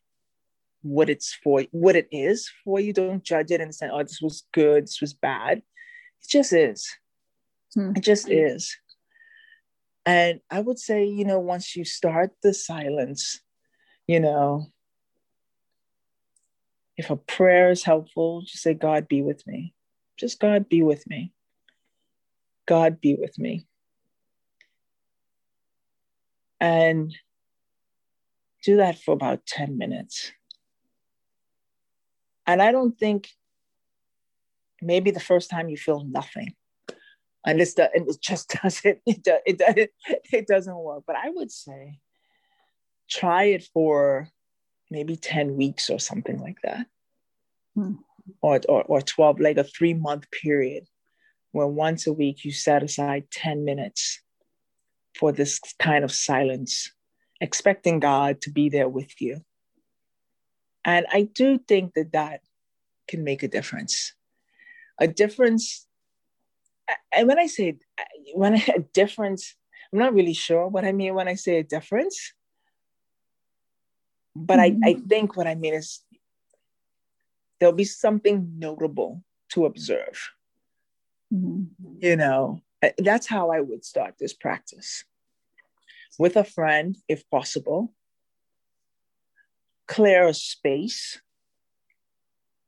what 0.83 1.09
it's 1.09 1.33
for, 1.33 1.64
what 1.70 1.96
it 1.96 2.09
is 2.11 2.51
for 2.64 2.81
you. 2.81 2.92
Don't 2.92 3.22
judge 3.22 3.51
it 3.51 3.61
and 3.61 3.75
say, 3.75 3.88
oh, 3.90 4.03
this 4.03 4.20
was 4.20 4.44
good, 4.53 4.85
this 4.85 5.01
was 5.01 5.14
bad. 5.14 5.59
It 5.59 6.29
just 6.29 6.53
is. 6.53 6.88
Hmm. 7.75 7.92
It 7.96 8.03
just 8.03 8.29
is. 8.29 8.77
And 10.05 10.40
I 10.51 10.61
would 10.61 10.79
say, 10.79 11.05
you 11.05 11.25
know, 11.25 11.38
once 11.38 11.77
you 11.77 11.85
start 11.85 12.33
the 12.42 12.53
silence, 12.53 13.40
you 14.07 14.18
know, 14.18 14.66
if 16.96 17.11
a 17.11 17.16
prayer 17.16 17.70
is 17.70 17.85
helpful, 17.85 18.42
just 18.42 18.62
say, 18.62 18.75
God, 18.75 19.09
be 19.09 19.22
with 19.22 19.46
me. 19.46 19.75
Just 20.18 20.40
God, 20.40 20.68
be 20.68 20.83
with 20.83 21.07
me. 21.07 21.33
God, 22.66 23.01
be 23.01 23.14
with 23.14 23.38
me. 23.38 23.66
And 26.62 27.12
do 28.64 28.77
that 28.77 28.98
for 28.98 29.12
about 29.12 29.44
10 29.46 29.77
minutes. 29.77 30.31
And 32.46 32.62
I 32.62 32.70
don't 32.70 32.96
think 32.96 33.29
maybe 34.81 35.11
the 35.11 35.20
first 35.20 35.51
time 35.51 35.68
you 35.68 35.77
feel 35.77 36.05
nothing 36.05 36.55
and 37.44 37.61
it's 37.61 37.75
the, 37.75 37.90
and 37.94 38.09
it 38.09 38.20
just 38.20 38.57
doesn't 38.62 38.98
it, 39.07 39.22
do, 39.22 39.38
it, 39.46 39.61
it, 39.61 39.90
it 40.33 40.46
doesn't 40.46 40.77
work 40.77 41.05
but 41.07 41.16
i 41.16 41.31
would 41.31 41.51
say 41.51 41.98
try 43.09 43.44
it 43.44 43.64
for 43.72 44.29
maybe 44.90 45.16
10 45.16 45.57
weeks 45.57 45.88
or 45.88 45.98
something 45.98 46.38
like 46.38 46.59
that 46.62 46.87
hmm. 47.75 47.94
or, 48.40 48.61
or, 48.68 48.83
or 48.85 49.01
12 49.01 49.40
like 49.40 49.57
a 49.57 49.64
three 49.64 49.94
month 49.94 50.31
period 50.31 50.85
where 51.53 51.66
once 51.66 52.07
a 52.07 52.12
week 52.12 52.44
you 52.44 52.53
set 52.53 52.83
aside 52.83 53.25
10 53.31 53.64
minutes 53.64 54.20
for 55.14 55.33
this 55.33 55.61
kind 55.79 56.05
of 56.05 56.12
silence 56.12 56.90
expecting 57.40 58.01
god 58.01 58.40
to 58.40 58.51
be 58.51 58.68
there 58.68 58.88
with 58.88 59.20
you 59.20 59.40
and 60.85 61.07
i 61.12 61.22
do 61.22 61.59
think 61.59 61.94
that 61.94 62.12
that 62.12 62.40
can 63.09 63.25
make 63.25 63.42
a 63.42 63.48
difference 63.48 64.14
a 64.98 65.07
difference 65.07 65.87
and 67.12 67.29
when 67.29 67.38
I 67.38 67.46
say 67.46 67.77
when 68.35 68.55
a 68.55 68.79
difference, 68.92 69.55
I'm 69.92 69.98
not 69.98 70.14
really 70.14 70.35
sure 70.35 70.68
what 70.68 70.85
I 70.85 70.92
mean 70.92 71.14
when 71.14 71.29
I 71.29 71.35
say 71.35 71.59
a 71.59 71.62
difference. 71.62 72.33
But 74.35 74.59
mm-hmm. 74.59 74.85
I, 74.85 74.90
I 74.90 74.94
think 74.94 75.37
what 75.37 75.46
I 75.46 75.55
mean 75.55 75.75
is 75.75 76.01
there'll 77.59 77.75
be 77.75 77.85
something 77.85 78.55
notable 78.59 79.22
to 79.51 79.66
observe. 79.66 80.31
Mm-hmm. 81.33 81.96
You 82.01 82.16
know, 82.16 82.62
that's 82.99 83.27
how 83.27 83.51
I 83.51 83.61
would 83.61 83.85
start 83.85 84.14
this 84.18 84.33
practice 84.33 85.05
with 86.18 86.37
a 86.37 86.45
friend, 86.45 86.97
if 87.09 87.29
possible. 87.31 87.92
Clear 89.88 90.29
a 90.29 90.35
space, 90.35 91.21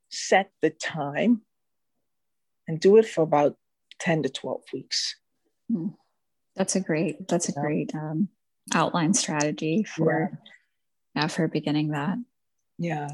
set 0.08 0.50
the 0.60 0.70
time, 0.70 1.42
and 2.66 2.80
do 2.80 2.96
it 2.96 3.06
for 3.06 3.22
about 3.22 3.56
10 4.00 4.24
to 4.24 4.28
12 4.28 4.62
weeks. 4.72 5.16
Hmm. 5.70 5.88
That's 6.56 6.76
a 6.76 6.80
great, 6.80 7.26
that's 7.28 7.48
a 7.48 7.52
great 7.52 7.94
um, 7.94 8.28
outline 8.72 9.14
strategy 9.14 9.82
for, 9.82 10.30
yeah. 11.14 11.22
yeah. 11.22 11.28
for 11.28 11.48
beginning 11.48 11.88
that. 11.88 12.18
Yeah. 12.78 13.08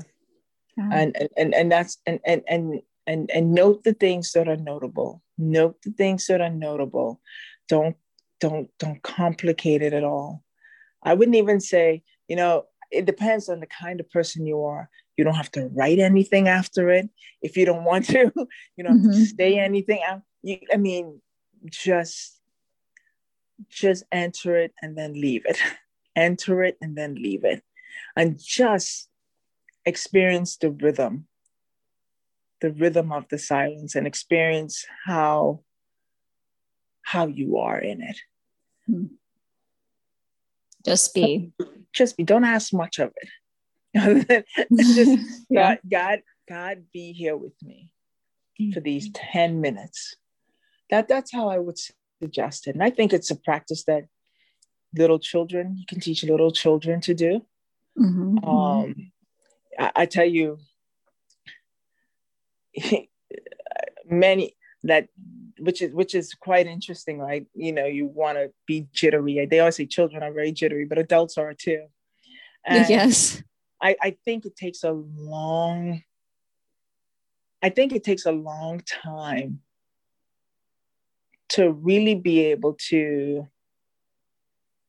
And, 0.76 1.16
and, 1.36 1.54
and 1.54 1.72
that's, 1.72 1.98
and, 2.06 2.20
and, 2.24 2.42
and, 2.48 2.80
and, 3.10 3.30
and 3.30 3.54
note 3.54 3.84
the 3.84 3.94
things 3.94 4.32
that 4.32 4.48
are 4.48 4.56
notable. 4.56 5.22
Note 5.36 5.82
the 5.82 5.90
things 5.90 6.26
that 6.26 6.40
are 6.40 6.50
notable. 6.50 7.20
Don't, 7.68 7.96
don't, 8.40 8.70
don't 8.78 9.02
complicate 9.02 9.82
it 9.82 9.92
at 9.92 10.04
all. 10.04 10.42
I 11.02 11.14
wouldn't 11.14 11.36
even 11.36 11.60
say, 11.60 12.02
you 12.28 12.36
know, 12.36 12.66
it 12.90 13.06
depends 13.06 13.48
on 13.48 13.60
the 13.60 13.66
kind 13.66 14.00
of 14.00 14.10
person 14.10 14.46
you 14.46 14.62
are. 14.64 14.88
You 15.16 15.24
don't 15.24 15.34
have 15.34 15.52
to 15.52 15.68
write 15.72 15.98
anything 15.98 16.48
after 16.48 16.90
it. 16.90 17.08
If 17.42 17.56
you 17.56 17.64
don't 17.66 17.84
want 17.84 18.06
to, 18.14 18.32
you 18.76 18.84
don't 18.84 18.98
mm-hmm. 18.98 19.10
have 19.10 19.16
to 19.16 19.26
say 19.26 19.58
anything 19.58 20.00
out 20.06 20.22
you 20.42 20.58
i 20.72 20.76
mean 20.76 21.20
just 21.66 22.38
just 23.68 24.04
enter 24.10 24.56
it 24.56 24.72
and 24.82 24.96
then 24.96 25.12
leave 25.12 25.42
it 25.46 25.58
enter 26.16 26.62
it 26.62 26.76
and 26.80 26.96
then 26.96 27.14
leave 27.14 27.44
it 27.44 27.62
and 28.16 28.38
just 28.42 29.08
experience 29.84 30.56
the 30.56 30.70
rhythm 30.70 31.26
the 32.60 32.72
rhythm 32.72 33.12
of 33.12 33.26
the 33.28 33.38
silence 33.38 33.94
and 33.94 34.06
experience 34.06 34.86
how 35.06 35.60
how 37.02 37.26
you 37.26 37.58
are 37.58 37.78
in 37.78 38.02
it 38.02 38.18
hmm. 38.86 39.06
just 40.84 41.14
be 41.14 41.52
just 41.92 42.16
be 42.16 42.24
don't 42.24 42.44
ask 42.44 42.72
much 42.72 42.98
of 42.98 43.12
it 43.16 44.46
just 44.76 45.20
yeah. 45.50 45.76
god 45.76 45.78
god 45.90 46.22
god 46.48 46.84
be 46.92 47.12
here 47.12 47.36
with 47.36 47.54
me 47.62 47.90
for 48.72 48.80
these 48.80 49.10
10 49.12 49.60
minutes 49.60 50.16
that 50.90 51.08
that's 51.08 51.32
how 51.32 51.48
I 51.48 51.58
would 51.58 51.78
suggest 52.20 52.66
it. 52.66 52.74
And 52.74 52.82
I 52.82 52.90
think 52.90 53.12
it's 53.12 53.30
a 53.30 53.36
practice 53.36 53.84
that 53.84 54.04
little 54.94 55.18
children 55.18 55.76
you 55.78 55.86
can 55.86 56.00
teach 56.00 56.24
little 56.24 56.50
children 56.50 57.00
to 57.02 57.14
do. 57.14 57.42
Mm-hmm. 57.98 58.38
mm-hmm. 58.38 58.48
Um, 58.48 59.12
I, 59.78 59.92
I 59.96 60.06
tell 60.06 60.26
you, 60.26 60.58
many 64.06 64.56
that 64.84 65.08
which 65.58 65.82
is 65.82 65.92
which 65.92 66.14
is 66.14 66.34
quite 66.34 66.66
interesting, 66.66 67.18
right? 67.18 67.46
You 67.54 67.72
know, 67.72 67.86
you 67.86 68.06
want 68.06 68.38
to 68.38 68.50
be 68.66 68.88
jittery. 68.92 69.46
They 69.46 69.60
always 69.60 69.76
say 69.76 69.86
children 69.86 70.22
are 70.22 70.32
very 70.32 70.52
jittery, 70.52 70.86
but 70.86 70.98
adults 70.98 71.36
are 71.38 71.54
too. 71.54 71.86
And 72.64 72.88
yes. 72.88 73.42
I, 73.82 73.96
I 74.02 74.16
think 74.24 74.44
it 74.44 74.56
takes 74.56 74.84
a 74.84 74.92
long 74.92 76.02
I 77.62 77.68
think 77.68 77.92
it 77.92 78.04
takes 78.04 78.24
a 78.24 78.32
long 78.32 78.82
time 78.86 79.60
to 81.50 81.70
really 81.70 82.14
be 82.14 82.46
able 82.46 82.74
to 82.88 83.48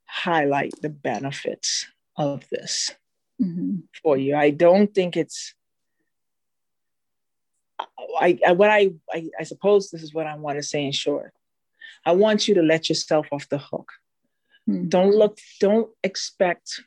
highlight 0.05 0.73
the 0.81 0.89
benefits 0.89 1.87
of 2.15 2.47
this 2.49 2.91
mm-hmm. 3.41 3.77
for 4.01 4.15
you. 4.15 4.35
I 4.35 4.51
don't 4.51 4.93
think 4.93 5.17
it's 5.17 5.53
I, 8.21 8.39
I 8.45 8.51
what 8.53 8.69
I, 8.69 8.91
I, 9.11 9.29
I 9.39 9.43
suppose 9.43 9.89
this 9.89 10.03
is 10.03 10.13
what 10.13 10.27
I 10.27 10.35
want 10.35 10.57
to 10.57 10.63
say 10.63 10.85
in 10.85 10.91
short. 10.91 11.33
I 12.05 12.13
want 12.13 12.47
you 12.47 12.55
to 12.55 12.61
let 12.61 12.89
yourself 12.89 13.27
off 13.31 13.49
the 13.49 13.57
hook. 13.57 13.91
Mm-hmm. 14.69 14.89
Don't 14.89 15.15
look. 15.15 15.37
Don't 15.59 15.89
expect 16.03 16.81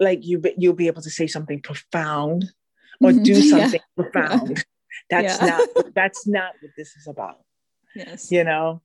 like 0.00 0.24
you 0.24 0.42
you'll 0.56 0.74
be 0.74 0.86
able 0.86 1.02
to 1.02 1.10
say 1.10 1.26
something 1.26 1.60
profound 1.60 2.50
or 3.00 3.10
mm-hmm. 3.10 3.22
do 3.22 3.34
something 3.50 3.80
yeah. 3.80 4.02
profound. 4.02 4.64
That's 5.10 5.40
yeah. 5.40 5.46
not 5.46 5.94
that's 5.94 6.26
not 6.26 6.52
what 6.60 6.72
this 6.76 6.96
is 6.96 7.06
about. 7.06 7.38
Yes. 7.94 8.30
You 8.30 8.44
know, 8.44 8.82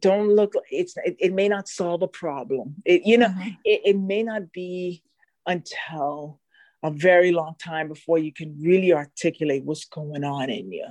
don't 0.00 0.34
look, 0.34 0.54
it's, 0.70 0.96
it, 1.04 1.16
it 1.18 1.32
may 1.32 1.48
not 1.48 1.68
solve 1.68 2.02
a 2.02 2.08
problem. 2.08 2.76
It, 2.84 3.06
you 3.06 3.18
know, 3.18 3.26
uh-huh. 3.26 3.50
it, 3.64 3.80
it 3.84 3.98
may 3.98 4.22
not 4.22 4.52
be 4.52 5.02
until 5.46 6.40
a 6.82 6.90
very 6.90 7.32
long 7.32 7.54
time 7.58 7.88
before 7.88 8.18
you 8.18 8.32
can 8.32 8.56
really 8.60 8.92
articulate 8.92 9.64
what's 9.64 9.84
going 9.86 10.24
on 10.24 10.50
in 10.50 10.72
you. 10.72 10.86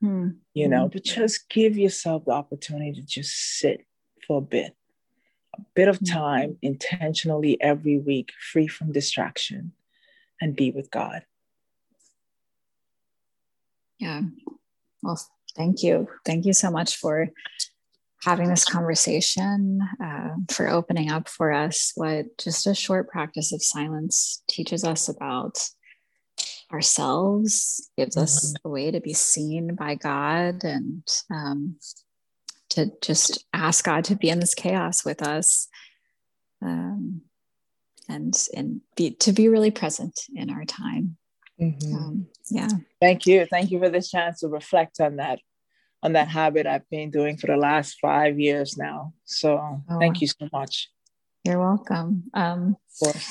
Hmm. 0.00 0.28
You 0.54 0.68
know, 0.68 0.88
but 0.88 1.04
just 1.04 1.48
give 1.48 1.76
yourself 1.76 2.24
the 2.24 2.32
opportunity 2.32 2.92
to 2.92 3.02
just 3.06 3.58
sit 3.58 3.86
for 4.26 4.38
a 4.38 4.42
bit, 4.42 4.74
a 5.56 5.60
bit 5.74 5.88
of 5.88 5.98
hmm. 5.98 6.04
time 6.04 6.58
intentionally 6.62 7.60
every 7.60 7.98
week, 7.98 8.32
free 8.52 8.66
from 8.66 8.92
distraction, 8.92 9.72
and 10.40 10.56
be 10.56 10.70
with 10.70 10.90
God. 10.90 11.24
Yeah. 13.98 14.22
Well, 15.02 15.20
Thank 15.56 15.82
you. 15.82 16.08
Thank 16.24 16.46
you 16.46 16.52
so 16.52 16.70
much 16.70 16.96
for 16.96 17.28
having 18.22 18.48
this 18.48 18.64
conversation, 18.64 19.80
uh, 20.02 20.30
for 20.50 20.68
opening 20.68 21.10
up 21.10 21.28
for 21.28 21.52
us 21.52 21.92
what 21.94 22.26
just 22.38 22.66
a 22.66 22.74
short 22.74 23.08
practice 23.08 23.52
of 23.52 23.62
silence 23.62 24.42
teaches 24.48 24.84
us 24.84 25.08
about 25.08 25.58
ourselves, 26.72 27.90
gives 27.96 28.16
mm-hmm. 28.16 28.24
us 28.24 28.54
a 28.64 28.68
way 28.68 28.90
to 28.90 29.00
be 29.00 29.14
seen 29.14 29.74
by 29.74 29.94
God 29.94 30.64
and 30.64 31.02
um, 31.30 31.76
to 32.70 32.90
just 33.00 33.44
ask 33.52 33.84
God 33.84 34.04
to 34.04 34.16
be 34.16 34.28
in 34.28 34.40
this 34.40 34.54
chaos 34.54 35.04
with 35.04 35.22
us. 35.22 35.68
Um, 36.62 37.22
and 38.10 38.36
and 38.54 38.80
be 38.96 39.12
to 39.12 39.32
be 39.32 39.48
really 39.48 39.70
present 39.70 40.20
in 40.34 40.50
our 40.50 40.64
time. 40.64 41.16
Mm-hmm. 41.60 41.94
Um, 41.94 42.26
yeah. 42.50 42.68
Thank 43.00 43.26
you. 43.26 43.46
Thank 43.46 43.70
you 43.70 43.78
for 43.78 43.88
this 43.88 44.10
chance 44.10 44.40
to 44.40 44.48
reflect 44.48 45.00
on 45.00 45.16
that 45.16 45.38
on 46.02 46.14
that 46.14 46.28
habit 46.28 46.66
I've 46.66 46.88
been 46.90 47.10
doing 47.10 47.36
for 47.36 47.46
the 47.46 47.56
last 47.56 47.98
five 48.00 48.38
years 48.38 48.76
now. 48.76 49.12
So 49.24 49.58
oh, 49.58 49.98
thank 49.98 50.20
you 50.20 50.26
so 50.26 50.48
much. 50.52 50.90
You're 51.44 51.58
welcome. 51.58 52.24
Um, 52.34 52.76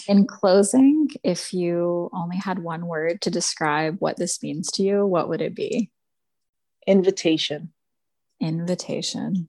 in 0.07 0.25
closing, 0.25 1.09
if 1.23 1.53
you 1.53 2.09
only 2.11 2.37
had 2.37 2.59
one 2.59 2.87
word 2.87 3.21
to 3.21 3.29
describe 3.29 3.97
what 3.99 4.17
this 4.17 4.41
means 4.41 4.71
to 4.71 4.83
you, 4.83 5.05
what 5.05 5.29
would 5.29 5.41
it 5.41 5.55
be? 5.55 5.91
Invitation. 6.87 7.71
Invitation. 8.39 9.47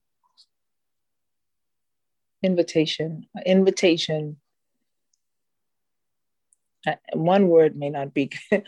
Invitation. 2.43 3.27
Invitation. 3.47 4.37
Uh, 6.87 6.95
one 7.15 7.49
word 7.49 7.77
may 7.77 7.89
not 7.89 8.13
be 8.13 8.31
in, 8.51 8.63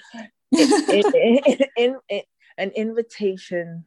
in, 1.77 1.97
in, 2.09 2.23
an 2.59 2.71
invitation 2.71 3.85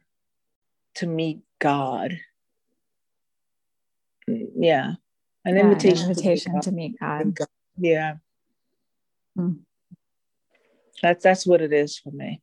to 0.96 1.06
meet 1.06 1.40
God. 1.58 2.18
Yeah. 4.26 4.94
An 5.44 5.56
yeah, 5.56 5.62
invitation, 5.62 6.04
an 6.04 6.10
invitation 6.10 6.60
to 6.60 6.72
meet 6.72 6.98
God. 6.98 7.18
To 7.18 7.24
meet 7.24 7.34
God. 7.34 7.48
Yeah. 7.78 8.14
Mm. 9.38 9.58
That's 11.02 11.22
that's 11.22 11.46
what 11.46 11.60
it 11.60 11.72
is 11.72 11.98
for 11.98 12.10
me. 12.10 12.40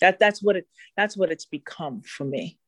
That 0.00 0.18
that's 0.18 0.42
what 0.42 0.56
it 0.56 0.66
that's 0.96 1.16
what 1.16 1.30
it's 1.30 1.44
become 1.44 2.02
for 2.02 2.24
me. 2.24 2.58